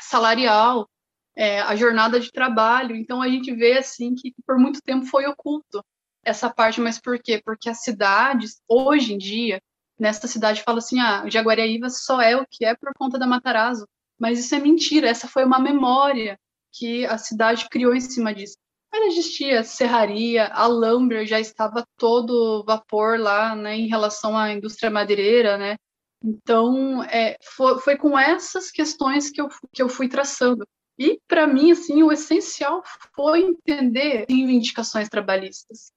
salarial, 0.00 0.90
é, 1.36 1.60
a 1.60 1.76
jornada 1.76 2.18
de 2.18 2.32
trabalho. 2.32 2.96
Então 2.96 3.22
a 3.22 3.28
gente 3.28 3.54
vê 3.54 3.78
assim 3.78 4.16
que 4.16 4.34
por 4.44 4.58
muito 4.58 4.82
tempo 4.82 5.06
foi 5.06 5.26
oculto 5.26 5.80
essa 6.24 6.50
parte, 6.50 6.80
mas 6.80 7.00
por 7.00 7.16
quê? 7.22 7.40
Porque 7.44 7.70
as 7.70 7.80
cidades, 7.84 8.60
hoje 8.66 9.14
em 9.14 9.18
dia, 9.18 9.62
nessa 9.96 10.26
cidade 10.26 10.64
fala 10.64 10.78
assim, 10.78 10.98
ah, 10.98 11.30
Jaguariaíva 11.30 11.88
só 11.90 12.20
é 12.20 12.36
o 12.36 12.44
que 12.44 12.64
é 12.64 12.74
por 12.74 12.92
conta 12.98 13.20
da 13.20 13.26
Matarazzo, 13.26 13.86
mas 14.18 14.40
isso 14.40 14.52
é 14.52 14.58
mentira, 14.58 15.08
essa 15.08 15.28
foi 15.28 15.44
uma 15.44 15.60
memória 15.60 16.36
que 16.72 17.06
a 17.06 17.16
cidade 17.18 17.68
criou 17.68 17.94
em 17.94 18.00
cima 18.00 18.34
disso. 18.34 18.56
Mas 18.92 19.12
existia 19.12 19.62
serraria, 19.62 20.46
a 20.46 20.66
Lumber 20.66 21.26
já 21.26 21.38
estava 21.38 21.86
todo 21.96 22.64
vapor 22.64 23.18
lá, 23.18 23.54
né, 23.54 23.76
em 23.76 23.86
relação 23.86 24.36
à 24.36 24.52
indústria 24.52 24.90
madeireira, 24.90 25.58
né, 25.58 25.76
então, 26.24 27.04
é, 27.04 27.36
foi, 27.42 27.78
foi, 27.80 27.96
com 27.96 28.18
essas 28.18 28.70
questões 28.72 29.30
que 29.30 29.40
eu, 29.40 29.48
que 29.72 29.80
eu 29.80 29.88
fui 29.88 30.08
traçando. 30.08 30.66
E, 30.98 31.20
para 31.28 31.46
mim, 31.46 31.70
assim, 31.70 32.02
o 32.02 32.10
essencial 32.10 32.82
foi 33.14 33.42
entender 33.42 34.26
reivindicações 34.28 35.08
trabalhistas 35.08 35.92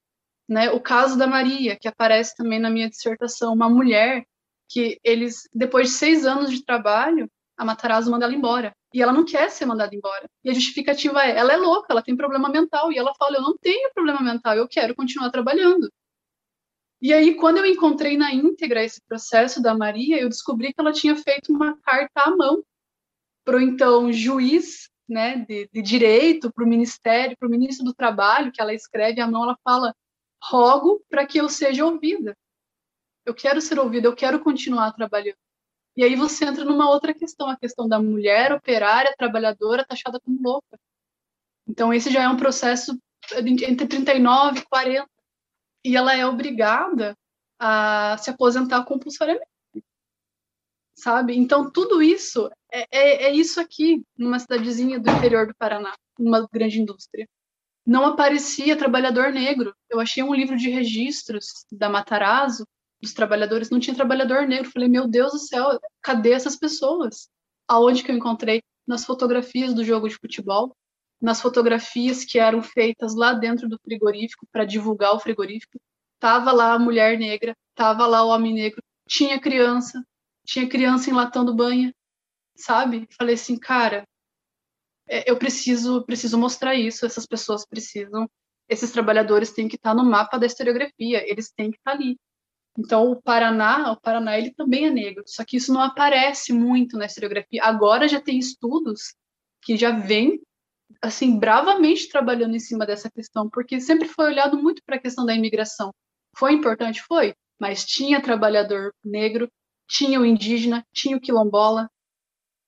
né? 0.52 0.70
O 0.70 0.80
caso 0.80 1.16
da 1.16 1.26
Maria, 1.26 1.76
que 1.76 1.88
aparece 1.88 2.36
também 2.36 2.58
na 2.58 2.70
minha 2.70 2.88
dissertação, 2.88 3.54
uma 3.54 3.70
mulher 3.70 4.24
que 4.68 4.98
eles, 5.02 5.48
depois 5.52 5.88
de 5.88 5.94
seis 5.94 6.26
anos 6.26 6.50
de 6.50 6.64
trabalho, 6.64 7.28
a 7.56 7.64
Matarazzo 7.64 8.10
manda 8.10 8.24
ela 8.24 8.34
embora. 8.34 8.74
E 8.92 9.02
ela 9.02 9.12
não 9.12 9.24
quer 9.24 9.50
ser 9.50 9.66
mandada 9.66 9.94
embora. 9.94 10.28
E 10.44 10.50
a 10.50 10.54
justificativa 10.54 11.22
é, 11.22 11.36
ela 11.36 11.52
é 11.52 11.56
louca, 11.56 11.88
ela 11.90 12.02
tem 12.02 12.16
problema 12.16 12.48
mental. 12.48 12.92
E 12.92 12.98
ela 12.98 13.14
fala, 13.14 13.36
eu 13.36 13.42
não 13.42 13.56
tenho 13.56 13.90
problema 13.94 14.20
mental, 14.20 14.54
eu 14.54 14.68
quero 14.68 14.94
continuar 14.94 15.30
trabalhando. 15.30 15.90
E 17.00 17.12
aí, 17.12 17.34
quando 17.34 17.58
eu 17.58 17.66
encontrei 17.66 18.16
na 18.16 18.32
íntegra 18.32 18.84
esse 18.84 19.00
processo 19.08 19.60
da 19.60 19.74
Maria, 19.74 20.20
eu 20.20 20.28
descobri 20.28 20.72
que 20.72 20.80
ela 20.80 20.92
tinha 20.92 21.16
feito 21.16 21.52
uma 21.52 21.76
carta 21.82 22.22
à 22.22 22.30
mão 22.30 22.62
para 23.44 23.56
o 23.56 23.60
então 23.60 24.12
juiz 24.12 24.88
né, 25.08 25.44
de, 25.48 25.68
de 25.72 25.82
direito, 25.82 26.52
para 26.52 26.64
o 26.64 26.68
ministério, 26.68 27.36
para 27.36 27.48
o 27.48 27.50
ministro 27.50 27.84
do 27.84 27.92
trabalho, 27.92 28.52
que 28.52 28.60
ela 28.60 28.72
escreve 28.72 29.20
à 29.20 29.26
mão, 29.26 29.42
ela 29.42 29.58
fala: 29.64 29.94
rogo 30.42 31.04
para 31.08 31.26
que 31.26 31.38
eu 31.38 31.48
seja 31.48 31.84
ouvida. 31.84 32.36
Eu 33.24 33.34
quero 33.34 33.60
ser 33.60 33.78
ouvida, 33.78 34.06
eu 34.06 34.14
quero 34.14 34.40
continuar 34.40 34.92
trabalhando. 34.92 35.36
E 35.96 36.02
aí 36.02 36.16
você 36.16 36.44
entra 36.44 36.64
numa 36.64 36.88
outra 36.90 37.12
questão, 37.12 37.48
a 37.48 37.56
questão 37.56 37.88
da 37.88 38.00
mulher 38.00 38.52
operária, 38.52 39.14
trabalhadora, 39.16 39.84
taxada 39.84 40.18
como 40.20 40.40
louca. 40.42 40.78
Então 41.66 41.92
esse 41.92 42.10
já 42.10 42.22
é 42.22 42.28
um 42.28 42.36
processo 42.36 42.98
entre 43.36 43.86
39 43.86 44.60
e 44.60 44.64
40. 44.64 45.08
E 45.84 45.96
ela 45.96 46.16
é 46.16 46.24
obrigada 46.26 47.16
a 47.58 48.16
se 48.18 48.30
aposentar 48.30 48.84
compulsoriamente. 48.84 49.46
Sabe? 50.94 51.36
Então 51.36 51.70
tudo 51.70 52.02
isso 52.02 52.50
é, 52.72 52.86
é, 52.90 53.24
é 53.24 53.34
isso 53.34 53.60
aqui, 53.60 54.02
numa 54.16 54.38
cidadezinha 54.38 54.98
do 54.98 55.10
interior 55.10 55.46
do 55.46 55.54
Paraná, 55.54 55.94
numa 56.18 56.48
grande 56.50 56.80
indústria 56.80 57.28
não 57.84 58.06
aparecia 58.06 58.76
trabalhador 58.76 59.32
negro. 59.32 59.74
Eu 59.90 60.00
achei 60.00 60.22
um 60.22 60.34
livro 60.34 60.56
de 60.56 60.70
registros 60.70 61.66
da 61.70 61.88
Matarazzo, 61.88 62.66
dos 63.02 63.12
trabalhadores, 63.12 63.68
não 63.68 63.80
tinha 63.80 63.96
trabalhador 63.96 64.46
negro. 64.46 64.70
Falei, 64.70 64.88
meu 64.88 65.08
Deus 65.08 65.32
do 65.32 65.38
céu, 65.38 65.80
cadê 66.00 66.32
essas 66.32 66.56
pessoas? 66.56 67.28
Aonde 67.66 68.02
que 68.02 68.10
eu 68.10 68.16
encontrei? 68.16 68.62
Nas 68.86 69.04
fotografias 69.04 69.74
do 69.74 69.84
jogo 69.84 70.08
de 70.08 70.16
futebol, 70.16 70.74
nas 71.20 71.40
fotografias 71.40 72.24
que 72.24 72.38
eram 72.38 72.62
feitas 72.62 73.14
lá 73.14 73.32
dentro 73.32 73.68
do 73.68 73.78
frigorífico 73.78 74.46
para 74.50 74.64
divulgar 74.64 75.14
o 75.14 75.20
frigorífico. 75.20 75.80
Tava 76.18 76.52
lá 76.52 76.74
a 76.74 76.78
mulher 76.78 77.18
negra, 77.18 77.56
tava 77.74 78.06
lá 78.06 78.24
o 78.24 78.28
homem 78.28 78.54
negro, 78.54 78.82
tinha 79.08 79.40
criança, 79.40 80.04
tinha 80.44 80.68
criança 80.68 81.10
enlatando 81.10 81.54
banha, 81.54 81.92
sabe? 82.56 83.08
Falei 83.16 83.34
assim, 83.34 83.58
cara, 83.58 84.06
é, 85.08 85.28
eu 85.30 85.36
preciso, 85.36 86.04
preciso 86.04 86.38
mostrar 86.38 86.74
isso, 86.74 87.04
essas 87.06 87.26
pessoas 87.26 87.66
precisam, 87.66 88.28
esses 88.68 88.90
trabalhadores 88.90 89.52
têm 89.52 89.68
que 89.68 89.76
estar 89.76 89.94
no 89.94 90.04
mapa 90.04 90.38
da 90.38 90.46
historiografia, 90.46 91.28
eles 91.28 91.50
têm 91.50 91.70
que 91.70 91.78
estar 91.78 91.92
ali. 91.92 92.16
Então, 92.78 93.10
o 93.10 93.20
Paraná, 93.20 93.92
o 93.92 94.00
Paraná, 94.00 94.38
ele 94.38 94.52
também 94.54 94.86
é 94.86 94.90
negro, 94.90 95.22
só 95.26 95.44
que 95.44 95.58
isso 95.58 95.72
não 95.72 95.82
aparece 95.82 96.52
muito 96.52 96.96
na 96.96 97.04
historiografia. 97.04 97.62
Agora 97.62 98.08
já 98.08 98.20
tem 98.20 98.38
estudos 98.38 99.14
que 99.62 99.76
já 99.76 99.90
vêm, 99.90 100.40
assim, 101.02 101.38
bravamente 101.38 102.08
trabalhando 102.08 102.56
em 102.56 102.60
cima 102.60 102.86
dessa 102.86 103.10
questão, 103.10 103.48
porque 103.50 103.80
sempre 103.80 104.08
foi 104.08 104.26
olhado 104.26 104.60
muito 104.60 104.82
para 104.86 104.96
a 104.96 105.00
questão 105.00 105.26
da 105.26 105.34
imigração. 105.34 105.92
Foi 106.36 106.52
importante? 106.52 107.02
Foi, 107.02 107.34
mas 107.60 107.84
tinha 107.84 108.22
trabalhador 108.22 108.94
negro, 109.04 109.50
tinha 109.86 110.18
o 110.18 110.24
indígena, 110.24 110.84
tinha 110.94 111.16
o 111.16 111.20
quilombola, 111.20 111.90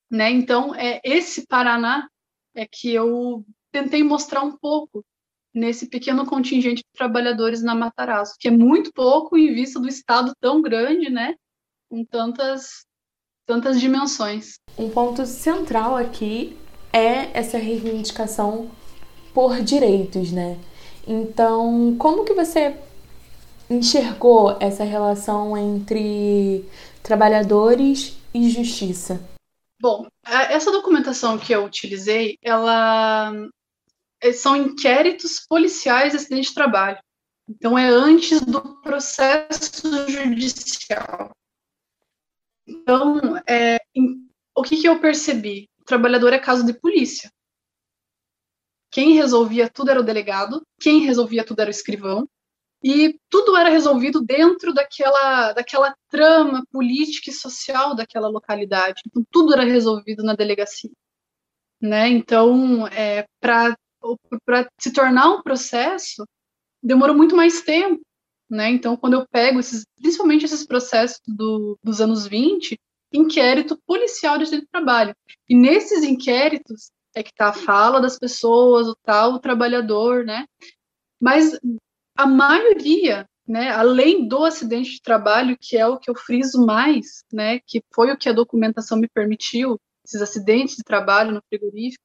né? 0.09 0.29
Então, 0.29 0.75
é, 0.75 1.01
esse 1.03 1.47
Paraná 1.47 2.07
é 2.53 2.67
que 2.67 2.93
eu 2.93 3.43
tentei 3.71 4.03
mostrar 4.03 4.43
um 4.43 4.55
pouco 4.55 5.03
nesse 5.55 5.87
pequeno 5.89 6.25
contingente 6.25 6.83
de 6.83 6.97
trabalhadores 6.97 7.63
na 7.63 7.73
Matarazzo, 7.73 8.35
que 8.37 8.49
é 8.49 8.51
muito 8.51 8.91
pouco 8.93 9.37
em 9.37 9.53
vista 9.53 9.79
do 9.79 9.87
estado 9.87 10.33
tão 10.39 10.61
grande, 10.61 11.09
né? 11.09 11.35
Com 11.89 12.03
tantas 12.03 12.85
tantas 13.47 13.79
dimensões. 13.79 14.55
Um 14.77 14.89
ponto 14.89 15.25
central 15.25 15.95
aqui 15.95 16.57
é 16.91 17.37
essa 17.37 17.57
reivindicação 17.57 18.71
por 19.33 19.61
direitos, 19.61 20.31
né? 20.31 20.59
Então, 21.07 21.95
como 21.99 22.25
que 22.25 22.33
você 22.33 22.75
enxergou 23.69 24.57
essa 24.59 24.83
relação 24.83 25.55
entre 25.55 26.65
trabalhadores 27.03 28.17
e 28.33 28.49
justiça? 28.49 29.21
Bom, 29.79 30.07
essa 30.25 30.71
documentação 30.71 31.37
que 31.37 31.53
eu 31.53 31.65
utilizei, 31.65 32.37
ela 32.41 33.31
são 34.33 34.55
inquéritos 34.55 35.39
policiais 35.47 36.11
de 36.11 36.17
acidente 36.17 36.49
de 36.49 36.55
trabalho. 36.55 36.99
Então 37.47 37.77
é 37.77 37.87
antes 37.87 38.41
do 38.41 38.81
processo 38.81 39.87
judicial. 40.09 41.31
Então, 42.67 43.37
é, 43.47 43.77
em, 43.93 44.27
o 44.55 44.63
que, 44.63 44.81
que 44.81 44.87
eu 44.87 44.99
percebi? 44.99 45.69
O 45.79 45.83
trabalhador 45.83 46.33
é 46.33 46.39
caso 46.39 46.65
de 46.65 46.73
polícia. 46.73 47.31
Quem 48.91 49.13
resolvia 49.13 49.69
tudo 49.69 49.91
era 49.91 49.99
o 49.99 50.03
delegado, 50.03 50.65
quem 50.79 51.01
resolvia 51.01 51.45
tudo 51.45 51.59
era 51.59 51.69
o 51.69 51.71
escrivão, 51.71 52.27
e 52.83 53.19
tudo 53.29 53.57
era 53.57 53.69
resolvido 53.69 54.21
dentro 54.21 54.73
daquela, 54.73 55.53
daquela 55.53 55.95
trama 56.09 56.63
política 56.71 57.29
e 57.29 57.33
social 57.33 57.95
daquela 57.95 58.27
localidade. 58.27 59.01
Então, 59.05 59.23
tudo 59.31 59.53
era 59.53 59.63
resolvido 59.63 60.23
na 60.23 60.33
delegacia. 60.33 60.91
Né? 61.81 62.07
Então, 62.09 62.87
é, 62.87 63.25
para 63.39 63.75
se 64.79 64.91
tornar 64.93 65.29
um 65.29 65.41
processo, 65.41 66.25
demorou 66.81 67.15
muito 67.15 67.35
mais 67.35 67.61
tempo. 67.61 68.01
Né? 68.49 68.69
Então, 68.69 68.95
quando 68.95 69.13
eu 69.13 69.27
pego 69.27 69.59
esses, 69.59 69.85
principalmente 69.95 70.45
esses 70.45 70.65
processos 70.65 71.19
do, 71.27 71.77
dos 71.83 71.99
anos 71.99 72.27
20, 72.27 72.77
inquérito 73.11 73.79
policial 73.85 74.37
de 74.37 74.65
trabalho. 74.67 75.15
E 75.49 75.55
nesses 75.55 76.03
inquéritos 76.03 76.91
é 77.15 77.23
que 77.23 77.29
está 77.29 77.49
a 77.49 77.53
fala 77.53 78.01
das 78.01 78.19
pessoas, 78.19 78.87
o 78.87 78.95
tal 79.03 79.33
o 79.33 79.39
trabalhador, 79.39 80.25
né? 80.25 80.45
Mas 81.19 81.57
a 82.15 82.27
maioria, 82.27 83.27
né, 83.47 83.69
além 83.69 84.27
do 84.27 84.43
acidente 84.43 84.91
de 84.91 85.01
trabalho, 85.01 85.57
que 85.59 85.77
é 85.77 85.87
o 85.87 85.97
que 85.97 86.09
eu 86.09 86.15
friso 86.15 86.65
mais, 86.65 87.23
né, 87.31 87.59
que 87.65 87.81
foi 87.93 88.11
o 88.11 88.17
que 88.17 88.29
a 88.29 88.33
documentação 88.33 88.97
me 88.97 89.07
permitiu, 89.07 89.79
esses 90.05 90.21
acidentes 90.21 90.75
de 90.75 90.83
trabalho 90.83 91.31
no 91.31 91.41
frigorífico, 91.49 92.03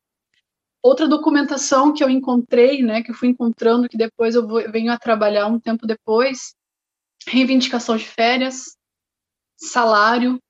outra 0.83 1.07
documentação 1.09 1.93
que 1.93 2.03
eu 2.03 2.11
encontrei, 2.11 2.83
né, 2.83 3.03
que 3.03 3.11
eu 3.11 3.15
fui 3.15 3.29
encontrando, 3.29 3.89
que 3.89 3.97
depois 3.97 4.35
eu 4.35 4.47
vou, 4.47 4.71
venho 4.71 4.93
a 4.93 4.99
trabalhar 4.99 5.47
um 5.47 5.61
tempo 5.61 5.87
depois, 5.87 6.55
reivindicação 7.27 7.97
de 7.97 8.07
férias, 8.07 8.77
salário, 9.57 10.41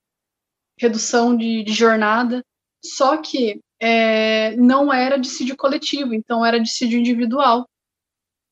redução 0.79 1.37
de, 1.37 1.63
de 1.63 1.73
jornada, 1.73 2.45
só 2.83 3.17
que 3.17 3.61
é, 3.81 4.57
não 4.57 4.93
era 4.93 5.19
dissídio 5.19 5.57
coletivo, 5.57 6.15
então 6.15 6.45
era 6.45 6.61
dissídio 6.61 6.99
individual, 6.99 7.69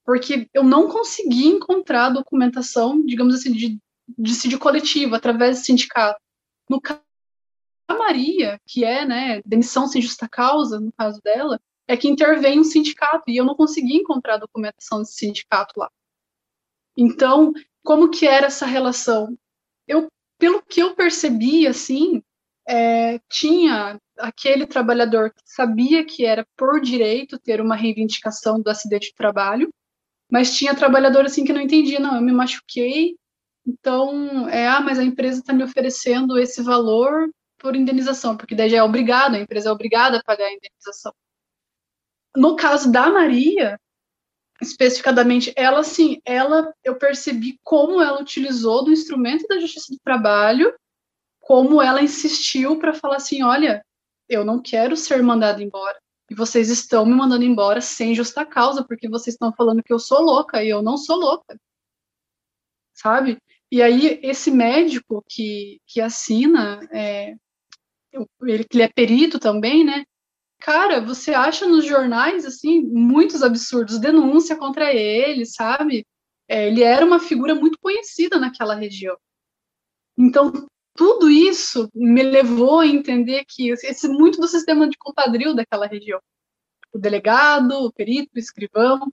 porque 0.04 0.48
eu 0.52 0.64
não 0.64 0.88
consegui 0.88 1.46
encontrar 1.46 2.10
documentação, 2.10 3.04
digamos 3.04 3.34
assim, 3.34 3.52
de 3.52 3.78
dissídio 4.18 4.58
coletivo 4.58 5.14
através 5.14 5.58
do 5.60 5.64
sindicato. 5.64 6.18
No 6.68 6.80
caso 6.80 7.02
da 7.88 7.96
Maria, 7.96 8.60
que 8.66 8.84
é, 8.84 9.04
né, 9.04 9.42
demissão 9.44 9.86
sem 9.86 10.00
justa 10.00 10.28
causa, 10.28 10.80
no 10.80 10.92
caso 10.92 11.20
dela, 11.22 11.60
é 11.88 11.96
que 11.96 12.06
intervém 12.06 12.60
um 12.60 12.64
sindicato, 12.64 13.24
e 13.28 13.36
eu 13.36 13.44
não 13.44 13.54
consegui 13.54 13.96
encontrar 13.96 14.36
documentação 14.36 15.00
desse 15.00 15.14
sindicato 15.14 15.80
lá. 15.80 15.90
Então, 16.96 17.52
como 17.82 18.10
que 18.10 18.26
era 18.26 18.46
essa 18.46 18.66
relação? 18.66 19.36
Eu, 19.86 20.08
pelo 20.38 20.62
que 20.62 20.80
eu 20.80 20.94
percebi, 20.94 21.66
assim, 21.66 22.22
é, 22.68 23.18
tinha 23.30 23.98
aquele 24.18 24.66
trabalhador 24.66 25.30
que 25.30 25.40
sabia 25.46 26.04
que 26.04 26.24
era 26.26 26.46
por 26.56 26.80
direito 26.80 27.38
ter 27.38 27.60
uma 27.60 27.74
reivindicação 27.74 28.60
do 28.60 28.68
acidente 28.68 29.08
de 29.08 29.14
trabalho, 29.14 29.70
mas 30.30 30.54
tinha 30.56 30.74
trabalhador 30.74 31.24
assim 31.24 31.44
que 31.44 31.52
não 31.52 31.60
entendia, 31.60 31.98
não, 31.98 32.16
eu 32.16 32.22
me 32.22 32.32
machuquei, 32.32 33.16
então, 33.66 34.48
é, 34.48 34.66
ah, 34.66 34.80
mas 34.80 34.98
a 34.98 35.04
empresa 35.04 35.40
está 35.40 35.52
me 35.52 35.62
oferecendo 35.62 36.38
esse 36.38 36.62
valor 36.62 37.30
por 37.58 37.76
indenização, 37.76 38.36
porque 38.36 38.54
daí 38.54 38.70
já 38.70 38.78
é 38.78 38.82
obrigado, 38.82 39.34
a 39.34 39.40
empresa 39.40 39.68
é 39.68 39.72
obrigada 39.72 40.18
a 40.18 40.22
pagar 40.22 40.46
a 40.46 40.52
indenização. 40.52 41.12
No 42.36 42.56
caso 42.56 42.90
da 42.90 43.10
Maria, 43.10 43.80
especificadamente, 44.60 45.52
ela 45.56 45.82
sim, 45.82 46.20
ela 46.24 46.72
eu 46.84 46.96
percebi 46.96 47.58
como 47.62 48.02
ela 48.02 48.20
utilizou 48.20 48.84
do 48.84 48.92
instrumento 48.92 49.46
da 49.46 49.58
Justiça 49.58 49.92
do 49.92 49.98
Trabalho, 50.04 50.74
como 51.40 51.80
ela 51.80 52.02
insistiu 52.02 52.78
para 52.78 52.92
falar 52.92 53.16
assim, 53.16 53.42
olha, 53.42 53.84
eu 54.28 54.44
não 54.44 54.60
quero 54.60 54.96
ser 54.96 55.22
mandada 55.22 55.62
embora. 55.62 55.98
E 56.30 56.34
vocês 56.34 56.68
estão 56.68 57.06
me 57.06 57.14
mandando 57.14 57.44
embora 57.44 57.80
sem 57.80 58.14
justa 58.14 58.44
causa, 58.44 58.84
porque 58.84 59.08
vocês 59.08 59.34
estão 59.34 59.52
falando 59.52 59.82
que 59.82 59.92
eu 59.92 59.98
sou 59.98 60.20
louca 60.20 60.62
e 60.62 60.68
eu 60.68 60.82
não 60.82 60.98
sou 60.98 61.16
louca. 61.16 61.58
Sabe? 62.92 63.38
E 63.70 63.80
aí, 63.80 64.20
esse 64.22 64.50
médico 64.50 65.24
que, 65.26 65.80
que 65.86 66.00
assina, 66.00 66.80
é, 66.92 67.34
ele, 68.42 68.66
ele 68.70 68.82
é 68.82 68.88
perito 68.88 69.38
também, 69.38 69.84
né? 69.84 70.04
Cara, 70.60 71.00
você 71.00 71.32
acha 71.32 71.66
nos 71.66 71.84
jornais, 71.84 72.44
assim, 72.44 72.82
muitos 72.82 73.42
absurdos, 73.42 73.98
denúncia 73.98 74.56
contra 74.56 74.92
ele, 74.92 75.46
sabe? 75.46 76.04
É, 76.48 76.66
ele 76.66 76.82
era 76.82 77.04
uma 77.04 77.20
figura 77.20 77.54
muito 77.54 77.78
conhecida 77.78 78.38
naquela 78.38 78.74
região. 78.74 79.16
Então, 80.16 80.52
tudo 80.94 81.30
isso 81.30 81.88
me 81.94 82.22
levou 82.22 82.80
a 82.80 82.86
entender 82.86 83.44
que 83.46 83.70
esse 83.70 84.08
muito 84.08 84.40
do 84.40 84.48
sistema 84.48 84.88
de 84.88 84.98
compadril 84.98 85.54
daquela 85.54 85.86
região. 85.86 86.20
O 86.92 86.98
delegado, 86.98 87.72
o 87.84 87.92
perito, 87.92 88.30
o 88.34 88.38
escrivão, 88.38 89.12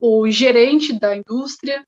o 0.00 0.30
gerente 0.30 0.98
da 0.98 1.14
indústria. 1.14 1.86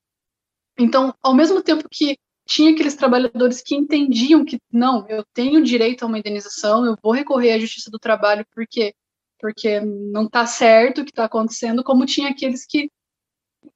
Então, 0.78 1.14
ao 1.22 1.34
mesmo 1.34 1.62
tempo 1.62 1.88
que 1.90 2.18
tinha 2.48 2.72
aqueles 2.72 2.94
trabalhadores 2.96 3.62
que 3.62 3.76
entendiam 3.76 4.42
que 4.42 4.58
não, 4.72 5.06
eu 5.06 5.22
tenho 5.34 5.62
direito 5.62 6.02
a 6.02 6.06
uma 6.06 6.18
indenização, 6.18 6.84
eu 6.86 6.96
vou 7.02 7.12
recorrer 7.12 7.52
à 7.52 7.58
justiça 7.58 7.90
do 7.90 7.98
trabalho 7.98 8.44
porque 8.54 8.94
porque 9.40 9.78
não 9.80 10.24
está 10.24 10.44
certo 10.46 11.00
o 11.00 11.04
que 11.04 11.12
está 11.12 11.26
acontecendo, 11.26 11.84
como 11.84 12.04
tinha 12.04 12.28
aqueles 12.30 12.66
que 12.66 12.90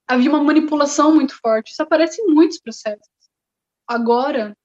havia 0.08 0.28
uma 0.28 0.42
manipulação 0.42 1.14
muito 1.14 1.38
forte. 1.38 1.70
Isso 1.70 1.80
aparece 1.80 2.20
em 2.20 2.26
muitos 2.34 2.58
processos. 2.58 3.06
Agora, 3.86 4.56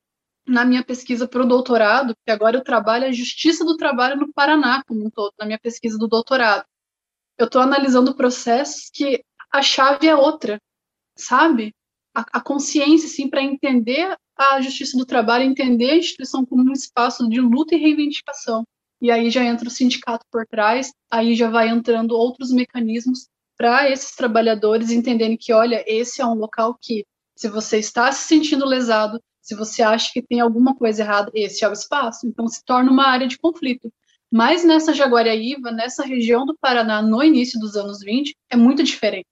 na 0.48 0.66
minha 0.66 0.84
pesquisa 0.84 1.28
para 1.28 1.44
o 1.44 1.48
doutorado, 1.48 2.16
porque 2.16 2.32
agora 2.32 2.58
eu 2.58 2.64
trabalho 2.64 3.06
a 3.06 3.12
justiça 3.12 3.64
do 3.64 3.78
trabalho 3.78 4.20
no 4.20 4.34
Paraná 4.34 4.82
como 4.88 5.06
um 5.06 5.10
todo, 5.12 5.34
na 5.38 5.46
minha 5.46 5.60
pesquisa 5.60 6.00
do 6.00 6.08
doutorado. 6.08 6.66
Eu 7.38 7.46
estou 7.46 7.62
analisando 7.62 8.16
processos 8.16 8.90
que 8.92 9.24
a 9.52 9.62
chave 9.62 10.08
é 10.08 10.16
outra, 10.16 10.60
sabe? 11.16 11.76
A, 12.34 12.42
consciência, 12.42 13.08
assim, 13.08 13.30
para 13.30 13.44
entender 13.44 14.18
a 14.36 14.60
justiça 14.60 14.98
do 14.98 15.06
trabalho, 15.06 15.44
entender 15.44 15.92
a 15.92 15.98
instituição 15.98 16.44
como 16.46 16.64
um 16.64 16.74
espaço 16.74 17.28
de 17.30 17.40
luta 17.40 17.76
e 17.76 17.78
reivindicação. 17.78 18.64
E 19.00 19.12
aí 19.12 19.30
já 19.30 19.44
entra 19.44 19.68
o 19.68 19.72
sindicato 19.72 20.26
por 20.32 20.46
trás, 20.48 20.92
aí 21.12 21.36
já 21.36 21.50
vai 21.50 21.70
entrando 21.70 22.18
outros 22.18 22.52
mecanismos 22.52 23.28
para 23.56 23.90
esses 23.90 24.16
trabalhadores 24.16 24.90
entenderem 24.90 25.38
que, 25.38 25.54
olha, 25.54 25.84
esse 25.88 26.22
é 26.22 26.26
um 26.26 26.34
local 26.34 26.76
que, 26.82 27.06
se 27.36 27.48
você 27.50 27.78
está 27.78 28.12
se 28.12 28.28
sentindo 28.28 28.66
lesado, 28.66 29.22
se 29.42 29.56
você 29.56 29.84
acha 29.84 30.12
que 30.12 30.22
tem 30.22 30.40
alguma 30.40 30.76
coisa 30.76 31.04
errada, 31.04 31.32
esse 31.34 31.64
é 31.64 31.70
o 31.70 31.74
espaço. 31.74 32.28
Então 32.28 32.48
se 32.48 32.64
torna 32.66 32.92
uma 32.92 33.08
área 33.08 33.28
de 33.28 33.38
conflito. 33.38 33.92
Mas 34.32 34.64
nessa 34.66 34.94
Jaguariaíva, 34.94 35.72
nessa 35.72 36.04
região 36.04 36.46
do 36.46 36.58
Paraná, 36.60 37.02
no 37.02 37.24
início 37.24 37.60
dos 37.60 37.76
anos 37.76 38.00
20, 38.00 38.36
é 38.50 38.58
muito 38.58 38.84
diferente. 38.84 39.28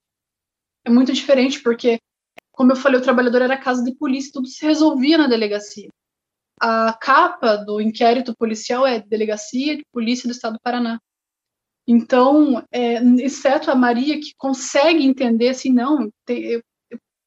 É 0.86 0.90
muito 0.90 1.12
diferente 1.12 1.62
porque, 1.62 2.00
como 2.56 2.72
eu 2.72 2.76
falei, 2.76 3.00
o 3.00 3.04
trabalhador 3.04 3.42
era 3.42 3.58
casa 3.58 3.84
de 3.84 3.94
polícia, 3.96 4.32
tudo 4.34 4.48
se 4.48 4.66
resolvia 4.66 5.18
na 5.18 5.28
delegacia. 5.28 5.90
A 6.60 6.94
capa 6.94 7.58
do 7.58 7.82
inquérito 7.82 8.34
policial 8.36 8.88
é 8.88 9.02
Delegacia 9.02 9.76
de 9.76 9.84
Polícia 9.92 10.28
do 10.28 10.32
Estado 10.32 10.54
do 10.54 10.62
Paraná. 10.62 10.98
Então, 11.86 12.66
é, 12.72 12.96
exceto 13.22 13.70
a 13.70 13.76
Maria, 13.76 14.20
que 14.20 14.34
consegue 14.38 15.06
entender 15.06 15.50
assim, 15.50 15.70
não, 15.70 16.10
eu 16.28 16.62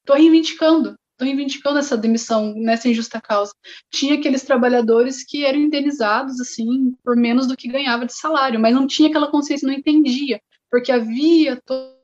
estou 0.01 0.15
reivindicando, 0.15 0.95
estou 1.11 1.27
reivindicando 1.27 1.77
essa 1.77 1.95
demissão 1.95 2.53
nessa 2.55 2.89
injusta 2.89 3.21
causa. 3.21 3.53
Tinha 3.91 4.15
aqueles 4.15 4.41
trabalhadores 4.41 5.23
que 5.23 5.45
eram 5.45 5.59
indenizados 5.59 6.41
assim 6.41 6.95
por 7.03 7.15
menos 7.15 7.47
do 7.47 7.55
que 7.55 7.69
ganhava 7.69 8.05
de 8.05 8.13
salário, 8.13 8.59
mas 8.59 8.73
não 8.73 8.87
tinha 8.87 9.09
aquela 9.09 9.29
consciência, 9.29 9.67
não 9.67 9.75
entendia, 9.75 10.41
porque 10.71 10.91
havia 10.91 11.61
todo 11.63 11.99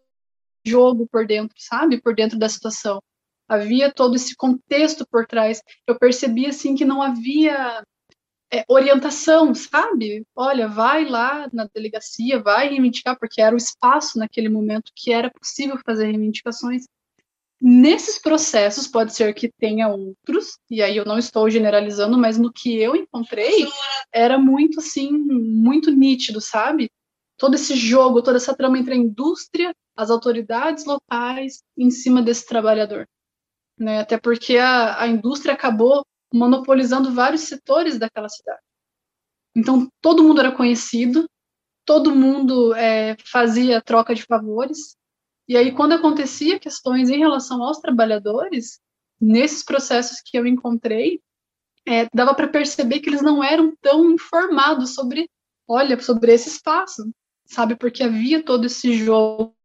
jogo 0.63 1.07
por 1.11 1.25
dentro, 1.25 1.55
sabe, 1.57 1.99
por 1.99 2.15
dentro 2.15 2.37
da 2.37 2.47
situação. 2.47 3.01
Havia 3.47 3.91
todo 3.91 4.15
esse 4.15 4.35
contexto 4.35 5.05
por 5.09 5.25
trás. 5.25 5.61
Eu 5.87 5.97
percebi 5.97 6.47
assim 6.47 6.75
que 6.75 6.85
não 6.85 7.01
havia 7.01 7.83
é, 8.51 8.63
orientação, 8.67 9.53
sabe? 9.53 10.25
Olha, 10.35 10.67
vai 10.67 11.05
lá 11.05 11.47
na 11.51 11.67
delegacia, 11.73 12.41
vai 12.41 12.69
reivindicar, 12.69 13.17
porque 13.19 13.41
era 13.41 13.55
o 13.55 13.57
espaço 13.57 14.17
naquele 14.17 14.49
momento 14.49 14.91
que 14.95 15.11
era 15.11 15.29
possível 15.31 15.77
fazer 15.85 16.05
reivindicações. 16.05 16.85
Nesses 17.61 18.19
processos, 18.19 18.87
pode 18.87 19.13
ser 19.15 19.33
que 19.33 19.51
tenha 19.59 19.87
outros, 19.87 20.59
e 20.69 20.81
aí 20.81 20.97
eu 20.97 21.05
não 21.05 21.17
estou 21.17 21.49
generalizando, 21.49 22.17
mas 22.17 22.37
no 22.37 22.51
que 22.51 22.77
eu 22.77 22.95
encontrei, 22.95 23.65
era 24.13 24.37
muito, 24.37 24.79
assim, 24.79 25.09
muito 25.11 25.89
nítido, 25.89 26.41
sabe? 26.41 26.89
Todo 27.37 27.55
esse 27.55 27.75
jogo, 27.75 28.21
toda 28.21 28.37
essa 28.37 28.55
trama 28.55 28.77
entre 28.77 28.93
a 28.93 28.97
indústria, 28.97 29.73
as 29.95 30.09
autoridades 30.09 30.85
locais, 30.85 31.63
em 31.77 31.89
cima 31.89 32.21
desse 32.21 32.45
trabalhador. 32.45 33.07
Né? 33.77 33.99
Até 33.99 34.17
porque 34.17 34.57
a, 34.57 35.01
a 35.01 35.07
indústria 35.07 35.53
acabou 35.53 36.05
monopolizando 36.33 37.13
vários 37.13 37.41
setores 37.41 37.97
daquela 37.97 38.29
cidade. 38.29 38.61
Então, 39.55 39.87
todo 40.01 40.23
mundo 40.23 40.41
era 40.41 40.51
conhecido, 40.51 41.29
todo 41.85 42.15
mundo 42.15 42.73
é, 42.75 43.15
fazia 43.25 43.81
troca 43.81 44.13
de 44.13 44.23
favores, 44.23 44.97
e 45.47 45.55
aí, 45.55 45.71
quando 45.71 45.93
acontecia 45.93 46.59
questões 46.59 47.09
em 47.09 47.19
relação 47.19 47.61
aos 47.61 47.77
trabalhadores, 47.77 48.79
nesses 49.21 49.63
processos 49.63 50.19
que 50.19 50.37
eu 50.37 50.47
encontrei, 50.47 51.21
é, 51.87 52.07
dava 52.13 52.33
para 52.33 52.47
perceber 52.47 52.99
que 52.99 53.09
eles 53.09 53.21
não 53.21 53.43
eram 53.43 53.75
tão 53.79 54.09
informados 54.09 54.95
sobre, 54.95 55.29
olha, 55.67 56.01
sobre 56.01 56.33
esse 56.33 56.49
espaço, 56.49 57.11
sabe? 57.45 57.75
Porque 57.75 58.03
havia 58.03 58.43
todo 58.43 58.65
esse 58.65 58.93
jogo, 58.93 59.55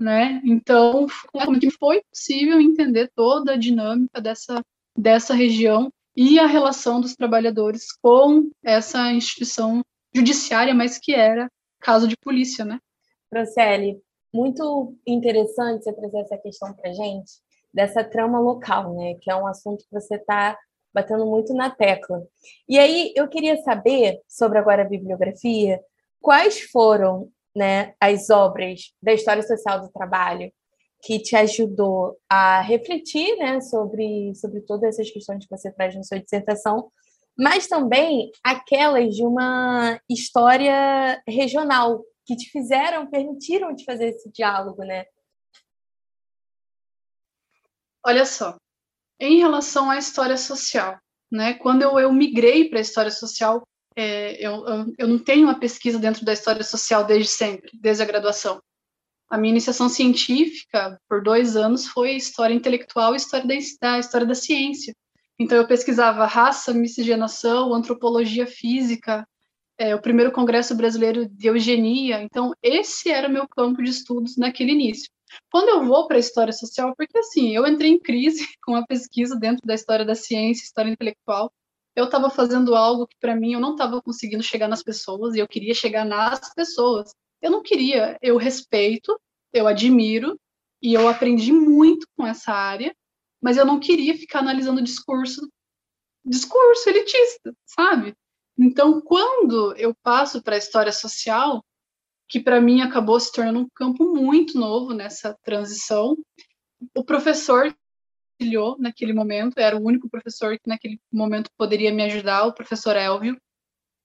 né? 0.00 0.40
Então, 0.44 1.06
como 1.32 1.60
que 1.60 1.70
foi 1.70 2.02
possível 2.10 2.60
entender 2.60 3.10
toda 3.14 3.52
a 3.52 3.56
dinâmica 3.56 4.20
dessa, 4.20 4.64
dessa 4.96 5.34
região 5.34 5.92
e 6.16 6.38
a 6.38 6.46
relação 6.46 7.00
dos 7.00 7.14
trabalhadores 7.14 7.92
com 8.02 8.50
essa 8.64 9.12
instituição 9.12 9.84
judiciária, 10.14 10.74
mas 10.74 10.98
que 10.98 11.14
era 11.14 11.50
caso 11.80 12.08
de 12.08 12.16
polícia, 12.16 12.64
né? 12.64 12.80
Franciele, 13.28 14.00
muito 14.32 14.96
interessante 15.06 15.84
você 15.84 15.92
trazer 15.92 16.20
essa 16.20 16.38
questão 16.38 16.72
para 16.72 16.92
gente 16.92 17.32
dessa 17.72 18.02
trama 18.02 18.40
local, 18.40 18.94
né? 18.94 19.14
Que 19.20 19.30
é 19.30 19.36
um 19.36 19.46
assunto 19.46 19.84
que 19.84 19.92
você 19.92 20.16
está 20.16 20.58
batendo 20.92 21.24
muito 21.26 21.54
na 21.54 21.70
tecla. 21.70 22.26
E 22.68 22.78
aí 22.78 23.12
eu 23.14 23.28
queria 23.28 23.56
saber 23.62 24.20
sobre 24.28 24.58
agora 24.58 24.82
a 24.82 24.88
bibliografia, 24.88 25.80
quais 26.20 26.60
foram 26.60 27.30
né, 27.54 27.94
as 28.00 28.30
obras 28.30 28.92
da 29.02 29.12
história 29.12 29.42
social 29.42 29.80
do 29.80 29.92
trabalho 29.92 30.52
que 31.02 31.18
te 31.18 31.34
ajudou 31.34 32.18
a 32.28 32.60
refletir 32.60 33.36
né, 33.36 33.60
sobre, 33.60 34.34
sobre 34.34 34.60
todas 34.60 34.90
essas 34.90 35.10
questões 35.10 35.44
que 35.44 35.56
você 35.56 35.72
traz 35.72 35.94
na 35.94 36.02
sua 36.02 36.20
dissertação, 36.20 36.90
mas 37.38 37.66
também 37.66 38.30
aquelas 38.44 39.14
de 39.14 39.22
uma 39.22 39.98
história 40.08 41.22
regional 41.26 42.04
que 42.26 42.36
te 42.36 42.50
fizeram, 42.50 43.10
permitiram 43.10 43.74
te 43.74 43.84
fazer 43.84 44.08
esse 44.08 44.30
diálogo, 44.30 44.84
né? 44.84 45.04
Olha 48.04 48.24
só, 48.24 48.56
em 49.18 49.38
relação 49.38 49.90
à 49.90 49.98
história 49.98 50.36
social, 50.36 50.98
né? 51.30 51.54
Quando 51.54 51.82
eu, 51.82 51.98
eu 51.98 52.12
migrei 52.12 52.68
para 52.68 52.78
a 52.78 52.82
história 52.82 53.10
social, 53.10 53.62
é, 53.96 54.34
eu, 54.44 54.64
eu, 54.98 55.08
não 55.08 55.18
tenho 55.18 55.44
uma 55.44 55.58
pesquisa 55.58 55.98
dentro 55.98 56.24
da 56.24 56.32
história 56.32 56.62
social 56.62 57.04
desde 57.04 57.30
sempre, 57.30 57.70
desde 57.74 58.02
a 58.02 58.06
graduação. 58.06 58.62
A 59.28 59.38
minha 59.38 59.52
iniciação 59.52 59.88
científica, 59.88 61.00
por 61.08 61.22
dois 61.22 61.56
anos, 61.56 61.86
foi 61.86 62.12
história 62.12 62.54
intelectual 62.54 63.14
e 63.14 63.16
história 63.16 63.46
da, 63.46 63.54
da 63.80 63.98
história 63.98 64.26
da 64.26 64.34
ciência. 64.34 64.94
Então, 65.38 65.56
eu 65.56 65.66
pesquisava 65.66 66.26
raça, 66.26 66.72
miscigenação, 66.72 67.72
antropologia 67.72 68.46
física, 68.46 69.26
é, 69.78 69.94
o 69.94 70.00
primeiro 70.00 70.32
Congresso 70.32 70.74
Brasileiro 70.74 71.26
de 71.26 71.46
Eugenia. 71.48 72.22
Então, 72.22 72.52
esse 72.62 73.10
era 73.10 73.28
o 73.28 73.32
meu 73.32 73.48
campo 73.48 73.82
de 73.82 73.90
estudos 73.90 74.36
naquele 74.36 74.72
início. 74.72 75.10
Quando 75.50 75.68
eu 75.68 75.84
vou 75.84 76.06
para 76.06 76.16
a 76.16 76.20
história 76.20 76.52
social, 76.52 76.94
porque 76.96 77.16
assim, 77.18 77.54
eu 77.54 77.66
entrei 77.66 77.90
em 77.90 77.98
crise 77.98 78.46
com 78.62 78.74
a 78.74 78.84
pesquisa 78.84 79.36
dentro 79.36 79.66
da 79.66 79.74
história 79.74 80.04
da 80.04 80.14
ciência, 80.14 80.64
história 80.64 80.90
intelectual, 80.90 81.52
eu 81.94 82.04
estava 82.04 82.30
fazendo 82.30 82.74
algo 82.74 83.06
que 83.06 83.16
para 83.20 83.34
mim 83.34 83.52
eu 83.52 83.60
não 83.60 83.72
estava 83.72 84.00
conseguindo 84.02 84.42
chegar 84.42 84.68
nas 84.68 84.82
pessoas 84.82 85.34
e 85.34 85.38
eu 85.38 85.48
queria 85.48 85.74
chegar 85.74 86.04
nas 86.04 86.52
pessoas. 86.54 87.12
Eu 87.42 87.50
não 87.50 87.62
queria, 87.62 88.18
eu 88.22 88.36
respeito, 88.36 89.18
eu 89.52 89.66
admiro 89.66 90.38
e 90.82 90.94
eu 90.94 91.08
aprendi 91.08 91.52
muito 91.52 92.06
com 92.16 92.26
essa 92.26 92.52
área, 92.52 92.94
mas 93.40 93.56
eu 93.56 93.64
não 93.64 93.80
queria 93.80 94.16
ficar 94.16 94.40
analisando 94.40 94.82
discurso 94.82 95.48
discurso 96.24 96.88
elitista, 96.88 97.54
sabe? 97.64 98.14
Então, 98.58 99.00
quando 99.00 99.74
eu 99.76 99.94
passo 100.02 100.42
para 100.42 100.54
a 100.54 100.58
história 100.58 100.92
social, 100.92 101.64
que 102.28 102.38
para 102.38 102.60
mim 102.60 102.82
acabou 102.82 103.18
se 103.18 103.32
tornando 103.32 103.60
um 103.60 103.68
campo 103.74 104.04
muito 104.14 104.58
novo 104.58 104.92
nessa 104.92 105.36
transição, 105.42 106.16
o 106.94 107.02
professor 107.02 107.74
auxiliou 108.40 108.76
naquele 108.78 109.12
momento, 109.12 109.58
era 109.58 109.76
o 109.76 109.84
único 109.84 110.08
professor 110.08 110.58
que 110.58 110.68
naquele 110.68 110.98
momento 111.12 111.50
poderia 111.56 111.92
me 111.92 112.02
ajudar, 112.04 112.46
o 112.46 112.54
professor 112.54 112.96
Elvio. 112.96 113.36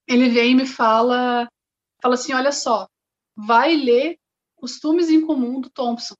Ele 0.08 0.30
vem 0.30 0.52
e 0.52 0.56
me 0.56 0.68
fala, 0.68 1.48
fala 2.02 2.16
assim, 2.16 2.34
olha 2.34 2.52
só, 2.52 2.88
vai 3.36 3.76
ler 3.76 4.18
Costumes 4.56 5.10
em 5.10 5.26
Comum 5.26 5.62
do 5.62 5.70
Thompson. 5.70 6.14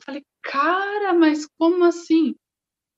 Eu 0.00 0.04
falei, 0.04 0.24
cara, 0.42 1.12
mas 1.12 1.46
como 1.58 1.84
assim? 1.84 2.34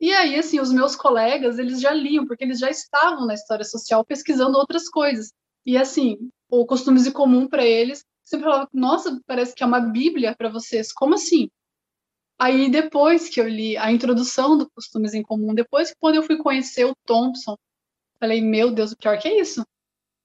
E 0.01 0.13
aí, 0.13 0.37
assim, 0.37 0.61
os 0.61 0.73
meus 0.73 0.95
colegas, 0.95 1.59
eles 1.59 1.81
já 1.81 1.93
liam, 1.93 2.27
porque 2.27 2.45
eles 2.45 2.59
já 2.59 2.71
estavam 2.71 3.27
na 3.27 3.35
história 3.35 3.65
social 3.65 4.05
pesquisando 4.05 4.59
outras 4.59 4.89
coisas. 4.89 5.33
E 5.65 5.77
assim, 5.79 6.19
o 6.49 6.67
Costumes 6.67 7.07
em 7.07 7.13
Comum 7.13 7.49
para 7.49 7.65
eles, 7.65 8.05
sempre 8.23 8.45
falava, 8.45 8.69
nossa, 8.73 9.21
parece 9.27 9.55
que 9.55 9.63
é 9.63 9.67
uma 9.67 9.81
bíblia 9.81 10.35
para 10.37 10.49
vocês. 10.49 10.93
Como 10.93 11.15
assim? 11.15 11.49
Aí 12.45 12.69
depois 12.69 13.31
que 13.31 13.41
eu 13.41 13.49
li 13.49 13.75
a 13.75 13.91
introdução 13.91 14.59
do 14.59 14.69
Costumes 14.69 15.15
em 15.15 15.23
Comum, 15.23 15.55
depois 15.55 15.89
que 15.89 15.97
quando 15.99 16.17
eu 16.17 16.23
fui 16.23 16.37
conhecer 16.37 16.85
o 16.85 16.95
Thompson, 17.07 17.57
falei, 18.21 18.43
meu 18.43 18.71
Deus, 18.71 18.93
o 18.93 18.99
pior 18.99 19.19
que 19.19 19.27
é 19.27 19.41
isso. 19.41 19.67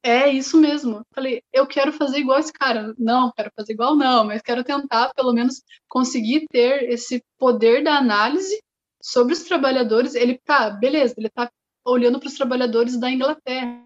É 0.03 0.27
isso 0.27 0.59
mesmo. 0.59 1.01
Falei, 1.15 1.41
eu 1.53 1.65
quero 1.65 1.93
fazer 1.93 2.19
igual 2.19 2.37
esse 2.37 2.51
cara. 2.51 2.93
Não, 2.97 3.31
quero 3.31 3.49
fazer 3.55 3.71
igual 3.71 3.95
não, 3.95 4.25
mas 4.25 4.41
quero 4.41 4.65
tentar 4.65 5.13
pelo 5.13 5.31
menos 5.31 5.63
conseguir 5.87 6.45
ter 6.51 6.91
esse 6.91 7.23
poder 7.37 7.85
da 7.85 7.95
análise 7.95 8.61
sobre 9.01 9.31
os 9.31 9.43
trabalhadores. 9.43 10.13
Ele 10.13 10.37
tá, 10.43 10.71
beleza, 10.71 11.13
ele 11.17 11.29
tá 11.29 11.49
olhando 11.85 12.19
para 12.19 12.27
os 12.27 12.35
trabalhadores 12.35 12.99
da 12.99 13.09
Inglaterra. 13.09 13.81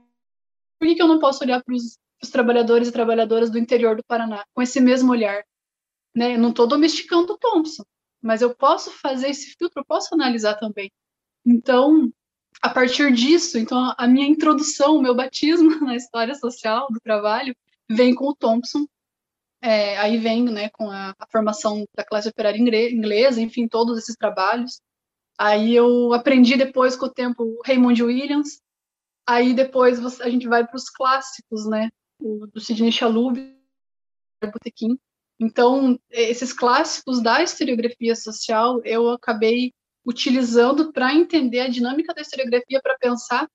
Por 0.79 0.87
que, 0.87 0.95
que 0.95 1.01
eu 1.03 1.07
não 1.07 1.19
posso 1.19 1.43
olhar 1.43 1.63
para 1.63 1.75
os 1.75 2.29
trabalhadores 2.31 2.87
e 2.87 2.91
trabalhadoras 2.91 3.51
do 3.51 3.59
interior 3.59 3.95
do 3.95 4.03
Paraná 4.03 4.43
com 4.55 4.61
esse 4.63 4.81
mesmo 4.81 5.11
olhar? 5.11 5.43
Né? 6.15 6.33
Eu 6.33 6.39
não 6.39 6.49
estou 6.49 6.65
domesticando 6.65 7.33
o 7.33 7.37
Thompson 7.37 7.83
mas 8.23 8.41
eu 8.41 8.55
posso 8.55 8.89
fazer 8.89 9.29
esse 9.29 9.53
filtro, 9.57 9.81
eu 9.81 9.85
posso 9.85 10.15
analisar 10.15 10.55
também. 10.55 10.89
Então, 11.45 12.09
a 12.61 12.69
partir 12.69 13.11
disso, 13.11 13.57
então 13.57 13.93
a 13.97 14.07
minha 14.07 14.25
introdução, 14.25 14.95
o 14.95 15.01
meu 15.01 15.13
batismo 15.13 15.69
na 15.85 15.95
história 15.95 16.33
social 16.33 16.87
do 16.89 16.99
trabalho 17.01 17.53
vem 17.89 18.15
com 18.15 18.29
o 18.29 18.35
Thompson. 18.35 18.87
É, 19.61 19.97
aí 19.97 20.17
vem, 20.17 20.43
né, 20.43 20.69
com 20.69 20.89
a, 20.89 21.13
a, 21.17 21.27
formação 21.31 21.85
da 21.95 22.03
classe 22.03 22.27
operária 22.27 22.57
inglesa, 22.57 23.41
enfim, 23.41 23.67
todos 23.67 23.97
esses 23.97 24.15
trabalhos. 24.15 24.81
Aí 25.37 25.73
eu 25.73 26.13
aprendi 26.13 26.57
depois 26.57 26.95
com 26.95 27.05
o 27.05 27.13
tempo 27.13 27.61
Raymond 27.65 28.03
Williams. 28.03 28.61
Aí 29.27 29.53
depois 29.53 29.99
você, 29.99 30.21
a 30.23 30.29
gente 30.29 30.47
vai 30.47 30.65
para 30.65 30.75
os 30.75 30.89
clássicos, 30.89 31.65
né, 31.65 31.89
o, 32.19 32.45
do 32.47 32.59
Sidney 32.59 32.91
Chalub, 32.91 33.37
Botequim. 34.41 34.97
Então, 35.39 35.99
esses 36.09 36.53
clássicos 36.53 37.21
da 37.21 37.41
historiografia 37.43 38.15
social 38.15 38.81
eu 38.83 39.09
acabei 39.09 39.73
utilizando 40.05 40.91
para 40.91 41.13
entender 41.13 41.61
a 41.61 41.69
dinâmica 41.69 42.13
da 42.13 42.21
historiografia 42.21 42.81
para 42.81 42.97
pensar 42.97 43.47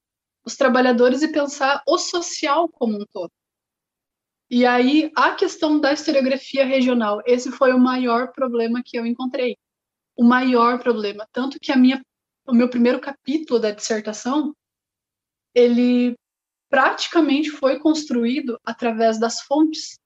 os 0.45 0.57
trabalhadores 0.57 1.23
e 1.23 1.31
pensar 1.31 1.83
o 1.87 1.99
social 1.99 2.69
como 2.69 2.97
um 3.01 3.07
todo. 3.12 3.31
E 4.51 4.64
aí, 4.64 5.12
a 5.14 5.35
questão 5.35 5.79
da 5.79 5.93
historiografia 5.93 6.64
regional, 6.64 7.21
esse 7.27 7.51
foi 7.53 7.73
o 7.73 7.79
maior 7.79 8.33
problema 8.33 8.83
que 8.83 8.99
eu 8.99 9.05
encontrei. 9.05 9.59
O 10.17 10.25
maior 10.25 10.83
problema. 10.83 11.29
Tanto 11.33 11.61
que 11.61 11.71
a 11.71 11.77
minha, 11.77 12.03
o 12.47 12.55
meu 12.55 12.71
primeiro 12.71 12.99
capítulo 12.99 13.61
da 13.61 13.71
dissertação, 13.71 14.55
ele 15.55 16.17
praticamente 16.71 17.51
foi 17.51 17.79
construído 17.79 18.59
através 18.64 19.21
das 19.21 19.43
fontes. 19.43 19.99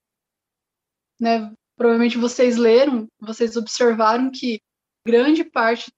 Né? 1.21 1.53
Provavelmente 1.83 2.17
vocês 2.17 2.57
leram, 2.57 3.09
vocês 3.19 3.57
observaram 3.57 4.31
que 4.31 4.63
grande 5.05 5.43
parte 5.43 5.91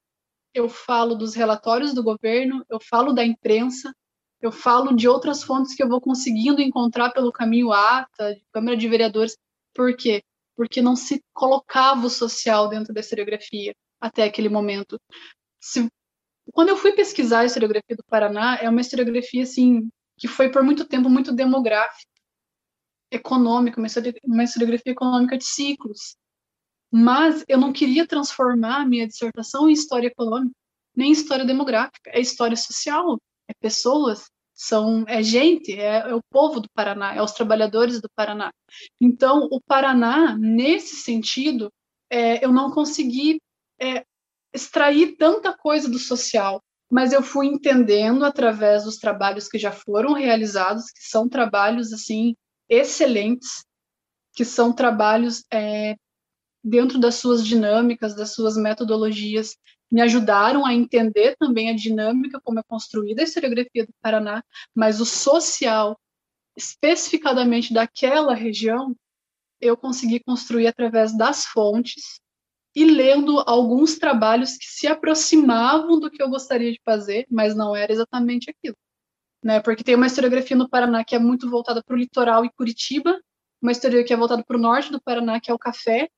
eu 0.55 0.67
falo 0.67 1.15
dos 1.15 1.35
relatórios 1.35 1.93
do 1.93 2.03
governo, 2.03 2.65
eu 2.71 2.81
falo 2.81 3.13
da 3.13 3.23
imprensa, 3.23 3.95
eu 4.41 4.51
falo 4.51 4.97
de 4.97 5.07
outras 5.07 5.43
fontes 5.43 5.75
que 5.75 5.83
eu 5.83 5.89
vou 5.89 6.01
conseguindo 6.01 6.63
encontrar 6.63 7.11
pelo 7.11 7.31
caminho 7.31 7.71
ata, 7.71 8.35
de 8.35 8.43
Câmara 8.51 8.79
de 8.79 8.89
Vereadores. 8.89 9.37
Por 9.75 9.95
quê? 9.95 10.23
Porque 10.57 10.81
não 10.81 10.97
se 10.97 11.23
colocava 11.35 12.07
o 12.07 12.11
social 12.11 12.67
dentro 12.71 12.95
da 12.95 13.01
historiografia 13.01 13.75
até 14.01 14.25
aquele 14.25 14.49
momento. 14.49 14.99
Se, 15.61 15.87
quando 16.55 16.71
eu 16.71 16.79
fui 16.79 16.93
pesquisar 16.93 17.41
a 17.41 17.45
historiografia 17.45 17.95
do 17.95 18.05
Paraná, 18.05 18.57
é 18.59 18.71
uma 18.71 18.81
historiografia 18.81 19.43
assim 19.43 19.87
que 20.17 20.29
foi 20.29 20.51
por 20.51 20.63
muito 20.63 20.87
tempo 20.87 21.11
muito 21.11 21.31
demográfica 21.31 22.14
econômica, 23.11 23.81
uma 24.25 24.45
historiografia 24.45 24.93
econômica 24.93 25.39
de 25.39 25.45
ciclos. 25.45 26.17
Mas 26.91 27.45
eu 27.49 27.59
não 27.59 27.73
queria 27.73 28.07
transformar 28.07 28.83
a 28.83 28.87
minha 28.87 29.07
dissertação 29.07 29.69
em 29.69 29.73
história 29.73 30.07
econômica, 30.07 30.55
nem 30.95 31.11
história 31.11 31.45
demográfica, 31.45 32.11
é 32.11 32.21
história 32.21 32.57
social, 32.57 33.19
é 33.49 33.53
pessoas, 33.61 34.31
são 34.55 35.05
é 35.09 35.23
gente, 35.23 35.73
é, 35.73 36.09
é, 36.09 36.15
o 36.15 36.23
povo 36.31 36.61
do 36.61 36.69
Paraná, 36.73 37.15
é 37.15 37.21
os 37.21 37.33
trabalhadores 37.33 38.01
do 38.01 38.09
Paraná. 38.15 38.53
Então, 39.01 39.49
o 39.51 39.61
Paraná, 39.61 40.37
nesse 40.39 40.97
sentido, 40.97 41.71
é, 42.09 42.45
eu 42.45 42.53
não 42.53 42.71
consegui 42.71 43.41
é, 43.81 44.05
extrair 44.55 45.17
tanta 45.17 45.53
coisa 45.53 45.91
do 45.91 45.99
social, 45.99 46.63
mas 46.91 47.13
eu 47.13 47.23
fui 47.23 47.47
entendendo 47.47 48.25
através 48.25 48.85
dos 48.85 48.99
trabalhos 48.99 49.49
que 49.49 49.59
já 49.59 49.73
foram 49.73 50.13
realizados, 50.13 50.93
que 50.93 51.03
são 51.03 51.29
trabalhos 51.29 51.93
assim 51.93 52.37
excelentes, 52.75 53.65
que 54.35 54.45
são 54.45 54.73
trabalhos 54.73 55.45
é, 55.53 55.95
dentro 56.63 56.99
das 56.99 57.17
suas 57.17 57.47
dinâmicas, 57.47 58.17
das 58.17 58.33
suas 58.33 58.57
metodologias, 58.57 59.57
me 59.91 60.01
ajudaram 60.01 60.67
a 60.67 60.75
entender 60.75 61.37
também 61.39 61.71
a 61.71 61.77
dinâmica 61.77 62.41
como 62.43 62.59
é 62.59 62.63
construída 62.67 63.23
a 63.23 63.25
historiografia 63.25 63.87
do 63.87 63.95
Paraná, 64.03 64.43
mas 64.75 65.01
o 65.01 65.07
social, 65.07 65.99
especificadamente 66.57 67.73
daquela 67.73 68.35
região, 68.35 68.97
eu 69.61 69.77
consegui 69.77 70.21
construir 70.21 70.67
através 70.67 71.17
das 71.17 71.45
fontes 71.45 72.21
e 72.75 72.85
lendo 72.85 73.39
alguns 73.47 73.99
trabalhos 73.99 74.57
que 74.57 74.67
se 74.67 74.87
aproximavam 74.89 76.01
do 76.01 76.11
que 76.11 76.21
eu 76.21 76.29
gostaria 76.29 76.73
de 76.73 76.81
fazer, 76.85 77.25
mas 77.31 77.55
não 77.55 77.77
era 77.77 77.93
exatamente 77.93 78.51
aquilo 78.51 78.77
né? 79.45 79.61
Porque 79.61 79.85
tem 79.85 79.95
uma 79.95 80.07
historiografia 80.07 80.57
no 80.57 80.69
Paraná 80.69 81.05
que 81.05 81.15
é 81.15 81.19
muito 81.19 81.51
voltada 81.51 81.83
para 81.85 81.95
o 81.95 81.99
litoral 81.99 82.47
e 82.47 82.51
Curitiba, 82.51 83.21
uma 83.61 83.71
historiografia 83.73 84.07
que 84.09 84.15
é 84.15 84.17
voltada 84.17 84.43
para 84.43 84.57
o 84.57 84.61
norte 84.61 84.91
do 84.91 85.01
Paraná, 85.01 85.39
que 85.39 85.51
é 85.51 85.55
o 85.55 85.59
café, 85.59 86.09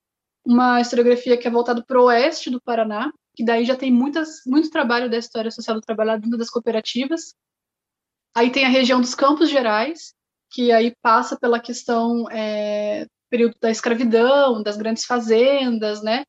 uma 0.46 0.80
historiografia 0.80 1.36
que 1.36 1.48
é 1.48 1.50
voltada 1.50 1.84
para 1.84 2.00
o 2.00 2.04
oeste 2.04 2.48
do 2.50 2.62
Paraná, 2.62 3.10
que 3.34 3.44
daí 3.44 3.64
já 3.64 3.74
tem 3.76 3.90
muitas, 3.90 4.42
muito 4.46 4.70
trabalho 4.70 5.10
da 5.10 5.18
história 5.18 5.50
social 5.50 5.74
do 5.74 5.80
trabalho 5.80 6.20
dentro 6.20 6.38
das 6.38 6.48
cooperativas. 6.48 7.34
Aí 8.34 8.50
tem 8.50 8.64
a 8.64 8.68
região 8.68 9.00
dos 9.00 9.14
Campos 9.14 9.50
Gerais, 9.50 10.14
que 10.52 10.70
aí 10.70 10.94
passa 11.02 11.36
pela 11.36 11.58
questão 11.58 12.30
é, 12.30 13.06
período 13.28 13.56
da 13.60 13.70
escravidão, 13.70 14.62
das 14.62 14.76
grandes 14.76 15.04
fazendas, 15.04 16.00
né? 16.02 16.24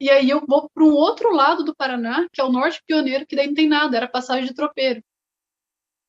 E 0.00 0.10
aí 0.10 0.28
eu 0.30 0.44
vou 0.46 0.68
para 0.74 0.82
um 0.82 0.92
outro 0.92 1.32
lado 1.32 1.62
do 1.62 1.76
Paraná, 1.76 2.26
que 2.32 2.40
é 2.40 2.44
o 2.44 2.50
norte 2.50 2.82
pioneiro, 2.86 3.26
que 3.26 3.36
daí 3.36 3.46
não 3.46 3.54
tem 3.54 3.68
nada, 3.68 3.96
era 3.96 4.08
passagem 4.08 4.46
de 4.46 4.54
tropeiro. 4.54 5.00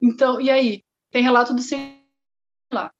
Então, 0.01 0.41
e 0.41 0.49
aí? 0.49 0.83
Tem 1.11 1.23
relato 1.23 1.53
do 1.53 1.61
lá. 2.71 2.91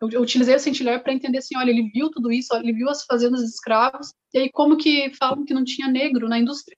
Eu, 0.00 0.22
utilizei 0.22 0.54
o 0.54 0.58
Saint-Hilaire 0.58 1.02
para 1.02 1.12
entender 1.12 1.38
assim, 1.38 1.56
olha, 1.56 1.70
ele 1.70 1.90
viu 1.90 2.10
tudo 2.10 2.32
isso, 2.32 2.54
ele 2.54 2.72
viu 2.72 2.88
as 2.88 3.04
fazendas 3.04 3.40
de 3.40 3.48
escravos, 3.48 4.12
e 4.32 4.38
aí 4.38 4.50
como 4.50 4.78
que 4.78 5.12
falam 5.14 5.44
que 5.44 5.52
não 5.52 5.64
tinha 5.64 5.88
negro 5.88 6.28
na 6.28 6.38
indústria? 6.38 6.76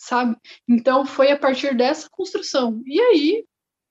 Sabe? 0.00 0.36
Então 0.68 1.04
foi 1.04 1.32
a 1.32 1.38
partir 1.38 1.76
dessa 1.76 2.08
construção. 2.10 2.82
E 2.86 3.00
aí 3.00 3.44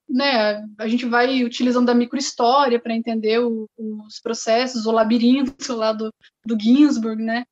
né, 0.09 0.65
a 0.77 0.87
gente 0.87 1.05
vai 1.05 1.43
utilizando 1.43 1.89
a 1.89 1.93
microhistória 1.93 2.79
para 2.81 2.95
entender 2.95 3.39
o, 3.39 3.69
os 3.77 4.19
processos, 4.19 4.85
o 4.85 4.91
labirinto 4.91 5.75
lá 5.75 5.93
do, 5.93 6.11
do 6.43 6.59
Ginsburg, 6.59 7.21
né? 7.21 7.45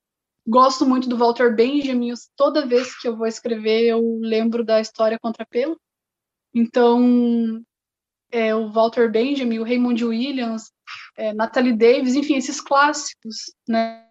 Gosto 0.47 0.85
muito 0.85 1.07
do 1.07 1.17
Walter 1.17 1.53
Benjamin, 1.53 2.13
toda 2.35 2.65
vez 2.65 2.97
que 2.99 3.07
eu 3.07 3.15
vou 3.15 3.27
escrever 3.27 3.83
eu 3.85 4.19
lembro 4.21 4.63
da 4.63 4.81
história 4.81 5.19
contra 5.21 5.45
pelo. 5.45 5.79
Então, 6.57 7.63
é, 8.31 8.55
o 8.55 8.71
Walter 8.71 9.11
Benjamin, 9.11 9.59
o 9.59 9.63
Raymond 9.63 10.03
Williams, 10.03 10.71
é, 11.15 11.33
Natalie 11.33 11.73
Davis, 11.73 12.15
enfim, 12.15 12.35
esses 12.35 12.59
clássicos, 12.59 13.53
né? 13.67 14.03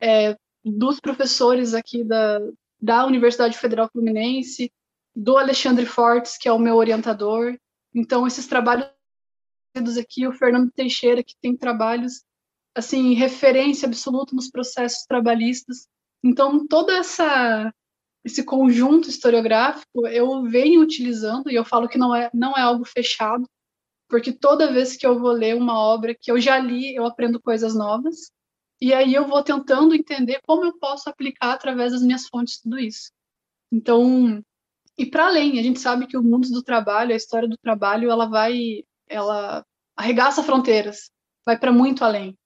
É, 0.00 0.36
dos 0.64 1.00
professores 1.00 1.74
aqui 1.74 2.04
da, 2.04 2.38
da 2.80 3.04
Universidade 3.04 3.58
Federal 3.58 3.88
Fluminense, 3.92 4.72
do 5.14 5.36
Alexandre 5.36 5.84
Fortes, 5.84 6.38
que 6.38 6.48
é 6.48 6.52
o 6.52 6.58
meu 6.58 6.76
orientador, 6.76 7.56
então, 7.94 8.26
esses 8.26 8.46
trabalhos 8.46 8.88
aqui, 10.00 10.26
o 10.26 10.32
Fernando 10.32 10.70
Teixeira, 10.72 11.22
que 11.22 11.36
tem 11.40 11.56
trabalhos, 11.56 12.24
assim, 12.74 13.14
referência 13.14 13.86
absoluta 13.86 14.34
nos 14.34 14.50
processos 14.50 15.04
trabalhistas. 15.06 15.86
Então, 16.22 16.66
toda 16.66 16.96
essa 16.96 17.72
esse 18.24 18.42
conjunto 18.42 19.08
historiográfico 19.08 20.06
eu 20.08 20.42
venho 20.44 20.80
utilizando 20.80 21.50
e 21.50 21.54
eu 21.54 21.64
falo 21.64 21.88
que 21.88 21.98
não 21.98 22.14
é 22.14 22.30
não 22.32 22.56
é 22.56 22.62
algo 22.62 22.84
fechado, 22.84 23.46
porque 24.08 24.32
toda 24.32 24.72
vez 24.72 24.96
que 24.96 25.06
eu 25.06 25.18
vou 25.18 25.32
ler 25.32 25.54
uma 25.56 25.78
obra 25.78 26.14
que 26.14 26.30
eu 26.30 26.40
já 26.40 26.58
li, 26.58 26.94
eu 26.94 27.04
aprendo 27.04 27.40
coisas 27.40 27.74
novas. 27.74 28.30
E 28.80 28.92
aí 28.92 29.14
eu 29.14 29.26
vou 29.26 29.42
tentando 29.42 29.94
entender 29.94 30.40
como 30.46 30.64
eu 30.64 30.78
posso 30.78 31.08
aplicar 31.08 31.52
através 31.52 31.92
das 31.92 32.02
minhas 32.02 32.26
fontes 32.26 32.60
tudo 32.60 32.78
isso. 32.78 33.10
Então, 33.72 34.42
e 34.96 35.06
para 35.06 35.26
além, 35.26 35.58
a 35.58 35.62
gente 35.62 35.80
sabe 35.80 36.06
que 36.06 36.16
o 36.16 36.22
mundo 36.22 36.48
do 36.50 36.62
trabalho, 36.62 37.12
a 37.12 37.16
história 37.16 37.48
do 37.48 37.56
trabalho, 37.56 38.10
ela 38.10 38.26
vai, 38.26 38.84
ela 39.08 39.64
arregaça 39.96 40.42
fronteiras, 40.42 41.10
vai 41.44 41.58
para 41.58 41.72
muito 41.72 42.04
além, 42.04 42.36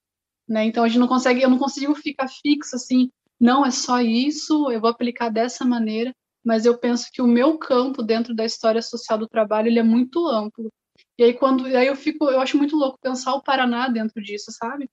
né? 0.48 0.64
Então 0.64 0.84
a 0.84 0.88
gente 0.88 0.98
não 0.98 1.08
consegue, 1.08 1.42
eu 1.42 1.50
não 1.50 1.58
consigo 1.58 1.94
ficar 1.94 2.28
fixo 2.28 2.76
assim, 2.76 3.10
não 3.40 3.64
é 3.64 3.70
só 3.70 4.00
isso, 4.00 4.70
eu 4.70 4.80
vou 4.80 4.90
aplicar 4.90 5.28
dessa 5.28 5.64
maneira, 5.64 6.14
mas 6.44 6.64
eu 6.64 6.78
penso 6.78 7.08
que 7.12 7.22
o 7.22 7.26
meu 7.26 7.58
campo 7.58 8.02
dentro 8.02 8.34
da 8.34 8.44
história 8.44 8.82
social 8.82 9.18
do 9.18 9.28
trabalho 9.28 9.68
ele 9.68 9.78
é 9.78 9.82
muito 9.82 10.26
amplo. 10.26 10.70
E 11.18 11.24
aí 11.24 11.34
quando, 11.34 11.66
aí 11.66 11.86
eu 11.86 11.96
fico, 11.96 12.28
eu 12.30 12.40
acho 12.40 12.56
muito 12.56 12.76
louco 12.76 12.98
pensar 13.00 13.34
o 13.34 13.42
Paraná 13.42 13.88
dentro 13.88 14.22
disso, 14.22 14.50
sabe? 14.50 14.88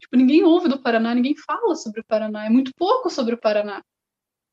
Tipo, 0.00 0.16
ninguém 0.16 0.44
ouve 0.44 0.68
do 0.68 0.80
Paraná, 0.80 1.14
ninguém 1.14 1.34
fala 1.36 1.74
sobre 1.74 2.00
o 2.00 2.04
Paraná, 2.06 2.46
é 2.46 2.50
muito 2.50 2.70
pouco 2.76 3.10
sobre 3.10 3.34
o 3.34 3.40
Paraná. 3.40 3.82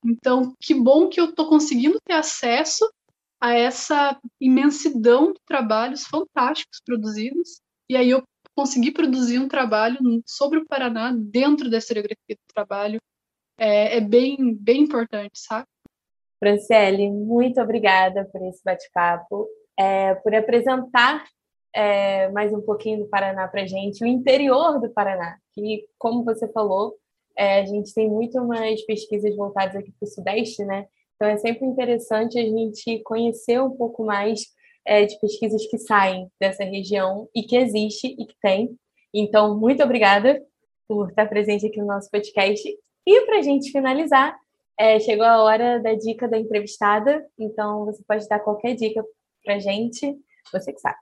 Então, 0.03 0.53
que 0.59 0.73
bom 0.73 1.07
que 1.09 1.19
eu 1.19 1.25
estou 1.25 1.47
conseguindo 1.47 1.99
ter 2.05 2.13
acesso 2.13 2.87
a 3.39 3.53
essa 3.53 4.19
imensidão 4.39 5.33
de 5.33 5.39
trabalhos 5.45 6.05
fantásticos 6.05 6.79
produzidos, 6.83 7.59
e 7.89 7.95
aí 7.95 8.09
eu 8.09 8.23
consegui 8.55 8.91
produzir 8.91 9.39
um 9.39 9.47
trabalho 9.47 9.99
sobre 10.25 10.59
o 10.59 10.65
Paraná 10.65 11.11
dentro 11.11 11.69
da 11.69 11.77
historiografia 11.77 12.35
do 12.35 12.53
trabalho. 12.53 12.99
É, 13.57 13.97
é 13.97 14.01
bem, 14.01 14.53
bem 14.55 14.81
importante, 14.81 15.39
sabe? 15.39 15.67
Franciele, 16.39 17.09
muito 17.09 17.61
obrigada 17.61 18.25
por 18.31 18.41
esse 18.45 18.63
bate-papo, 18.63 19.47
é, 19.77 20.15
por 20.15 20.35
apresentar 20.35 21.23
é, 21.73 22.29
mais 22.29 22.53
um 22.53 22.61
pouquinho 22.61 22.99
do 22.99 23.09
Paraná 23.09 23.47
para 23.47 23.65
gente, 23.65 24.03
o 24.03 24.07
interior 24.07 24.79
do 24.79 24.89
Paraná, 24.89 25.37
que, 25.53 25.85
como 25.97 26.23
você 26.23 26.47
falou, 26.51 26.95
é, 27.37 27.59
a 27.59 27.65
gente 27.65 27.93
tem 27.93 28.09
muito 28.09 28.41
mais 28.45 28.85
pesquisas 28.85 29.35
voltadas 29.35 29.75
aqui 29.75 29.91
para 29.91 30.05
o 30.05 30.09
Sudeste, 30.09 30.63
né? 30.63 30.87
Então 31.15 31.27
é 31.27 31.37
sempre 31.37 31.65
interessante 31.65 32.39
a 32.39 32.43
gente 32.43 32.99
conhecer 33.03 33.61
um 33.61 33.71
pouco 33.71 34.05
mais 34.05 34.45
é, 34.85 35.05
de 35.05 35.19
pesquisas 35.19 35.65
que 35.67 35.77
saem 35.77 36.29
dessa 36.39 36.63
região 36.63 37.27
e 37.35 37.43
que 37.43 37.57
existe 37.57 38.07
e 38.07 38.25
que 38.25 38.35
tem. 38.41 38.77
Então, 39.13 39.57
muito 39.57 39.83
obrigada 39.83 40.41
por 40.87 41.09
estar 41.09 41.27
presente 41.27 41.65
aqui 41.65 41.79
no 41.79 41.87
nosso 41.87 42.09
podcast. 42.11 42.61
E 43.05 43.21
para 43.25 43.39
a 43.39 43.41
gente 43.41 43.71
finalizar, 43.71 44.37
é, 44.77 44.99
chegou 44.99 45.25
a 45.25 45.43
hora 45.43 45.79
da 45.79 45.93
dica 45.93 46.27
da 46.27 46.37
entrevistada. 46.37 47.25
Então, 47.37 47.85
você 47.85 48.03
pode 48.07 48.27
dar 48.27 48.39
qualquer 48.39 48.75
dica 48.75 49.03
para 49.43 49.55
a 49.55 49.59
gente, 49.59 50.17
você 50.51 50.73
que 50.73 50.79
sabe. 50.79 50.97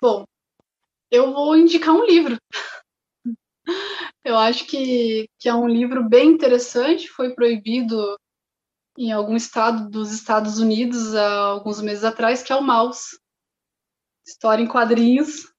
Bom, 0.00 0.24
eu 1.10 1.32
vou 1.32 1.56
indicar 1.56 1.94
um 1.94 2.04
livro. 2.04 2.36
Eu 4.22 4.36
acho 4.36 4.66
que, 4.66 5.28
que 5.38 5.48
é 5.48 5.54
um 5.54 5.68
livro 5.68 6.06
bem 6.06 6.28
interessante, 6.28 7.08
foi 7.08 7.34
proibido 7.34 8.18
em 8.96 9.12
algum 9.12 9.36
estado 9.36 9.88
dos 9.90 10.12
Estados 10.12 10.58
Unidos 10.58 11.14
há 11.14 11.46
alguns 11.46 11.80
meses 11.80 12.04
atrás, 12.04 12.42
que 12.42 12.52
é 12.52 12.56
o 12.56 12.62
Mouse. 12.62 13.18
História 14.26 14.62
em 14.62 14.68
quadrinhos. 14.68 15.53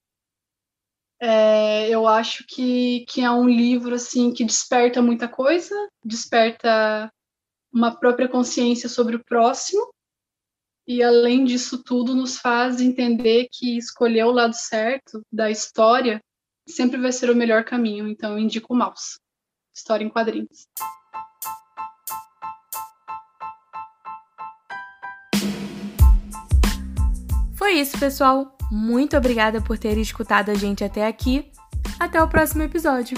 É, 1.20 1.90
eu 1.90 2.08
acho 2.08 2.46
que, 2.48 3.06
que 3.08 3.22
é 3.22 3.32
um 3.32 3.48
livro 3.48 3.96
assim 3.96 4.34
que 4.34 4.44
desperta 4.44 5.02
muita 5.02 5.28
coisa, 5.28 5.74
desperta 6.04 7.12
uma 7.72 7.96
própria 7.96 8.28
consciência 8.28 8.90
sobre 8.90 9.16
o 9.16 9.24
próximo, 9.24 9.94
e 10.88 11.02
além 11.02 11.46
disso 11.46 11.82
tudo, 11.84 12.14
nos 12.14 12.38
faz 12.38 12.80
entender 12.80 13.48
que 13.52 13.78
escolher 13.78 14.26
o 14.26 14.32
lado 14.32 14.54
certo 14.54 15.22
da 15.32 15.50
história 15.50 16.22
sempre 16.68 17.00
vai 17.00 17.12
ser 17.12 17.30
o 17.30 17.36
melhor 17.36 17.64
caminho, 17.64 18.08
então 18.08 18.34
eu 18.34 18.40
indico 18.40 18.74
o 18.74 18.78
Mouse. 18.78 19.20
História 19.74 20.06
em 20.06 20.10
quadrinhos. 20.10 20.68
Foi 27.66 27.80
isso, 27.80 27.98
pessoal. 27.98 28.56
Muito 28.72 29.18
obrigada 29.18 29.60
por 29.60 29.76
ter 29.76 29.98
escutado 29.98 30.52
a 30.52 30.54
gente 30.54 30.84
até 30.84 31.08
aqui. 31.08 31.52
Até 32.00 32.22
o 32.22 32.28
próximo 32.28 32.62
episódio. 32.62 33.18